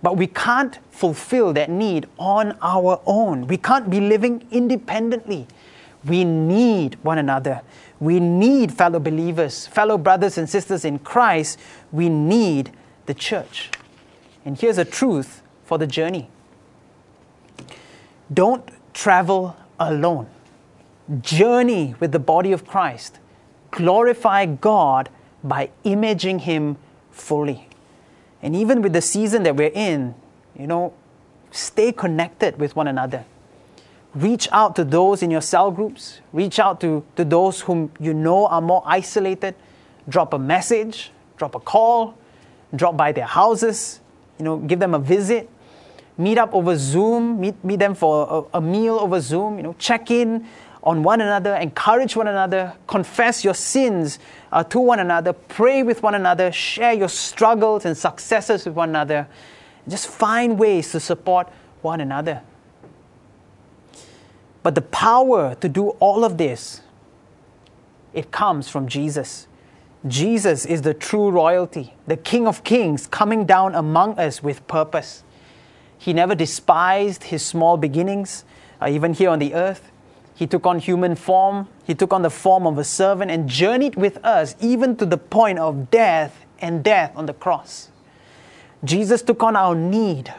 But 0.02 0.16
we 0.16 0.26
can't 0.26 0.78
fulfill 0.90 1.52
that 1.54 1.70
need 1.70 2.06
on 2.18 2.56
our 2.62 3.00
own. 3.06 3.46
We 3.46 3.56
can't 3.56 3.90
be 3.90 4.00
living 4.00 4.46
independently. 4.50 5.46
We 6.04 6.24
need 6.24 6.96
one 7.02 7.18
another. 7.18 7.62
We 7.98 8.20
need 8.20 8.72
fellow 8.72 9.00
believers, 9.00 9.66
fellow 9.66 9.98
brothers 9.98 10.38
and 10.38 10.48
sisters 10.48 10.84
in 10.84 11.00
Christ. 11.00 11.58
We 11.90 12.08
need 12.08 12.70
the 13.06 13.14
church. 13.14 13.70
And 14.44 14.58
here's 14.58 14.78
a 14.78 14.84
truth 14.84 15.42
for 15.64 15.78
the 15.78 15.86
journey 15.86 16.30
don't 18.32 18.68
travel 18.92 19.56
alone. 19.80 20.28
Journey 21.22 21.94
with 22.00 22.12
the 22.12 22.18
body 22.18 22.52
of 22.52 22.66
Christ. 22.66 23.18
Glorify 23.70 24.46
God 24.46 25.08
by 25.42 25.70
imaging 25.84 26.40
Him 26.40 26.76
fully. 27.10 27.68
And 28.42 28.54
even 28.54 28.82
with 28.82 28.92
the 28.92 29.00
season 29.00 29.42
that 29.42 29.56
we're 29.56 29.72
in, 29.74 30.14
you 30.58 30.66
know, 30.66 30.92
stay 31.50 31.92
connected 31.92 32.58
with 32.58 32.76
one 32.76 32.88
another. 32.88 33.24
Reach 34.14 34.48
out 34.52 34.76
to 34.76 34.84
those 34.84 35.22
in 35.22 35.30
your 35.30 35.40
cell 35.40 35.70
groups, 35.70 36.20
reach 36.32 36.58
out 36.58 36.80
to, 36.80 37.04
to 37.16 37.24
those 37.24 37.60
whom 37.60 37.92
you 38.00 38.14
know 38.14 38.46
are 38.46 38.60
more 38.60 38.82
isolated, 38.86 39.54
drop 40.08 40.32
a 40.32 40.38
message, 40.38 41.12
drop 41.36 41.54
a 41.54 41.60
call, 41.60 42.16
drop 42.74 42.96
by 42.96 43.12
their 43.12 43.26
houses, 43.26 44.00
you 44.38 44.44
know, 44.44 44.56
give 44.56 44.78
them 44.78 44.94
a 44.94 44.98
visit, 44.98 45.48
meet 46.16 46.38
up 46.38 46.54
over 46.54 46.76
Zoom, 46.76 47.40
meet, 47.40 47.62
meet 47.62 47.78
them 47.78 47.94
for 47.94 48.48
a, 48.52 48.58
a 48.58 48.60
meal 48.60 48.98
over 48.98 49.20
Zoom, 49.20 49.56
you 49.58 49.62
know, 49.62 49.74
check 49.78 50.10
in 50.10 50.46
on 50.82 51.02
one 51.02 51.20
another, 51.20 51.54
encourage 51.56 52.16
one 52.16 52.28
another, 52.28 52.74
confess 52.86 53.44
your 53.44 53.54
sins 53.54 54.18
uh, 54.52 54.62
to 54.64 54.78
one 54.78 55.00
another, 55.00 55.32
pray 55.32 55.82
with 55.82 56.02
one 56.02 56.14
another, 56.14 56.52
share 56.52 56.92
your 56.92 57.08
struggles 57.08 57.84
and 57.84 57.96
successes 57.96 58.64
with 58.64 58.74
one 58.74 58.90
another. 58.90 59.28
Just 59.88 60.08
find 60.08 60.58
ways 60.58 60.92
to 60.92 61.00
support 61.00 61.48
one 61.82 62.00
another. 62.00 62.42
But 64.62 64.74
the 64.74 64.82
power 64.82 65.54
to 65.56 65.68
do 65.68 65.90
all 66.00 66.24
of 66.24 66.36
this, 66.38 66.82
it 68.12 68.30
comes 68.30 68.68
from 68.68 68.88
Jesus. 68.88 69.46
Jesus 70.06 70.64
is 70.64 70.82
the 70.82 70.94
true 70.94 71.30
royalty, 71.30 71.94
the 72.06 72.16
King 72.16 72.46
of 72.46 72.62
Kings 72.64 73.06
coming 73.06 73.44
down 73.44 73.74
among 73.74 74.18
us 74.18 74.42
with 74.42 74.66
purpose. 74.68 75.24
He 75.98 76.12
never 76.12 76.34
despised 76.34 77.24
his 77.24 77.44
small 77.44 77.76
beginnings, 77.76 78.44
uh, 78.80 78.88
even 78.88 79.12
here 79.12 79.30
on 79.30 79.40
the 79.40 79.54
earth. 79.54 79.90
He 80.38 80.46
took 80.46 80.66
on 80.66 80.78
human 80.78 81.16
form, 81.16 81.66
he 81.84 81.96
took 81.96 82.12
on 82.12 82.22
the 82.22 82.30
form 82.30 82.64
of 82.64 82.78
a 82.78 82.84
servant 82.84 83.28
and 83.28 83.48
journeyed 83.48 83.96
with 83.96 84.24
us 84.24 84.54
even 84.60 84.94
to 84.98 85.04
the 85.04 85.18
point 85.18 85.58
of 85.58 85.90
death 85.90 86.46
and 86.60 86.84
death 86.84 87.10
on 87.16 87.26
the 87.26 87.32
cross. 87.32 87.88
Jesus 88.84 89.20
took 89.20 89.42
on 89.42 89.56
our 89.56 89.74
need 89.74 90.32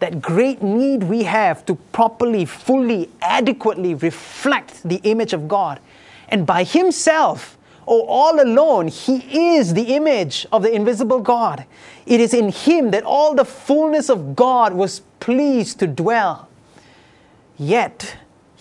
that 0.00 0.20
great 0.20 0.62
need 0.62 1.04
we 1.04 1.22
have 1.22 1.64
to 1.64 1.76
properly, 1.92 2.44
fully, 2.44 3.08
adequately 3.22 3.94
reflect 3.94 4.86
the 4.86 4.96
image 4.96 5.32
of 5.32 5.48
God. 5.48 5.80
And 6.28 6.44
by 6.44 6.64
Himself, 6.64 7.56
or 7.86 8.04
all 8.06 8.42
alone, 8.42 8.88
He 8.88 9.56
is 9.56 9.72
the 9.72 9.94
image 9.94 10.44
of 10.52 10.62
the 10.62 10.74
invisible 10.74 11.20
God. 11.20 11.64
It 12.04 12.20
is 12.20 12.34
in 12.34 12.50
Him 12.50 12.90
that 12.90 13.04
all 13.04 13.34
the 13.34 13.46
fullness 13.46 14.10
of 14.10 14.36
God 14.36 14.74
was 14.74 15.00
pleased 15.20 15.78
to 15.78 15.86
dwell. 15.86 16.50
Yet, 17.56 18.14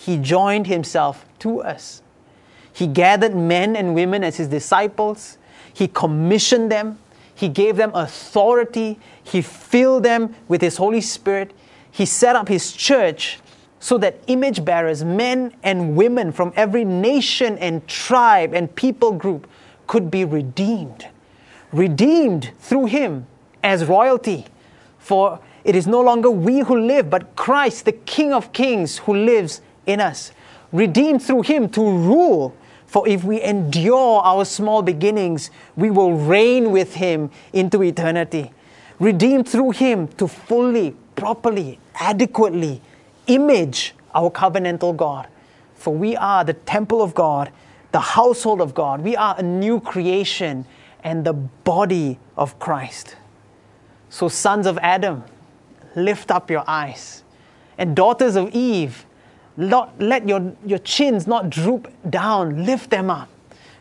He 0.07 0.15
joined 0.15 0.67
Himself 0.67 1.25
to 1.39 1.61
us. 1.61 2.01
He 2.71 2.87
gathered 2.87 3.35
men 3.35 3.75
and 3.75 3.93
women 3.93 4.23
as 4.23 4.37
His 4.37 4.47
disciples, 4.47 5.37
He 5.73 5.89
commissioned 5.89 6.71
them, 6.71 6.97
He 7.35 7.49
gave 7.49 7.75
them 7.75 7.91
authority, 7.93 8.99
he 9.21 9.41
filled 9.41 10.03
them 10.03 10.33
with 10.47 10.61
His 10.61 10.77
Holy 10.77 11.01
Spirit. 11.01 11.51
He 11.91 12.05
set 12.05 12.37
up 12.37 12.47
His 12.47 12.71
church 12.71 13.39
so 13.81 13.97
that 13.97 14.21
image 14.27 14.63
bearers, 14.63 15.03
men 15.03 15.53
and 15.61 15.97
women 15.97 16.31
from 16.31 16.53
every 16.55 16.85
nation 16.85 17.57
and 17.57 17.85
tribe 17.85 18.53
and 18.53 18.73
people 18.73 19.11
group, 19.11 19.45
could 19.87 20.09
be 20.09 20.23
redeemed. 20.23 21.05
Redeemed 21.73 22.51
through 22.59 22.85
Him 22.85 23.27
as 23.61 23.83
royalty. 23.83 24.45
For 24.99 25.41
it 25.65 25.75
is 25.75 25.85
no 25.85 25.99
longer 25.99 26.31
we 26.31 26.59
who 26.59 26.79
live, 26.79 27.09
but 27.09 27.35
Christ, 27.35 27.83
the 27.83 27.91
King 27.91 28.31
of 28.31 28.53
Kings, 28.53 28.99
who 28.99 29.13
lives 29.13 29.59
in 29.87 29.99
us. 29.99 30.31
Redeemed 30.71 31.23
through 31.23 31.43
Him 31.43 31.69
to 31.69 31.81
rule. 31.81 32.55
For 32.85 33.07
if 33.07 33.23
we 33.23 33.41
endure 33.41 34.21
our 34.21 34.45
small 34.45 34.81
beginnings, 34.81 35.49
we 35.75 35.89
will 35.89 36.13
reign 36.13 36.71
with 36.71 36.95
Him 36.95 37.31
into 37.51 37.81
eternity 37.81 38.51
redeemed 38.99 39.47
through 39.47 39.71
Him 39.71 40.07
to 40.09 40.27
fully, 40.27 40.95
properly, 41.15 41.79
adequately 41.95 42.81
image 43.27 43.93
our 44.13 44.29
covenantal 44.29 44.95
God. 44.95 45.27
For 45.75 45.93
we 45.93 46.15
are 46.15 46.43
the 46.43 46.53
temple 46.53 47.01
of 47.01 47.13
God, 47.13 47.51
the 47.91 47.99
household 47.99 48.61
of 48.61 48.73
God. 48.73 49.01
We 49.01 49.15
are 49.15 49.35
a 49.37 49.43
new 49.43 49.79
creation 49.79 50.65
and 51.03 51.23
the 51.23 51.33
body 51.33 52.19
of 52.35 52.57
Christ. 52.59 53.15
So, 54.09 54.27
sons 54.27 54.65
of 54.65 54.77
Adam, 54.79 55.23
lift 55.95 56.31
up 56.31 56.49
your 56.49 56.63
eyes. 56.67 57.23
And 57.77 57.95
daughters 57.95 58.35
of 58.35 58.49
Eve, 58.55 59.05
not, 59.57 59.99
let 59.99 60.27
your, 60.27 60.53
your 60.65 60.79
chins 60.79 61.27
not 61.27 61.49
droop 61.49 61.91
down, 62.09 62.65
lift 62.65 62.89
them 62.91 63.09
up. 63.09 63.27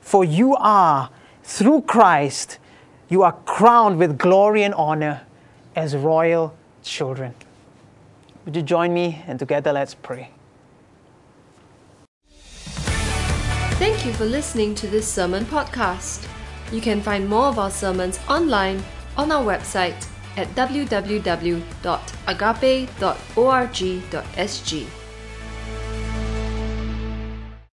For 0.00 0.24
you 0.24 0.56
are, 0.56 1.10
through 1.42 1.82
Christ, 1.82 2.58
you 3.08 3.22
are 3.22 3.32
crowned 3.44 3.98
with 3.98 4.18
glory 4.18 4.62
and 4.62 4.74
honor 4.74 5.22
as 5.76 5.94
royal 5.94 6.56
children. 6.82 7.34
Would 8.44 8.56
you 8.56 8.62
join 8.62 8.94
me 8.94 9.22
and 9.26 9.38
together 9.38 9.72
let's 9.72 9.94
pray? 9.94 10.30
Thank 13.78 14.06
you 14.06 14.12
for 14.14 14.24
listening 14.24 14.74
to 14.76 14.86
this 14.86 15.06
sermon 15.06 15.44
podcast. 15.44 16.26
You 16.72 16.80
can 16.80 17.02
find 17.02 17.28
more 17.28 17.46
of 17.46 17.58
our 17.58 17.70
sermons 17.70 18.18
online 18.28 18.82
on 19.16 19.30
our 19.30 19.44
website 19.44 20.08
at 20.36 20.48
www.agape.org.sg. 20.54 21.06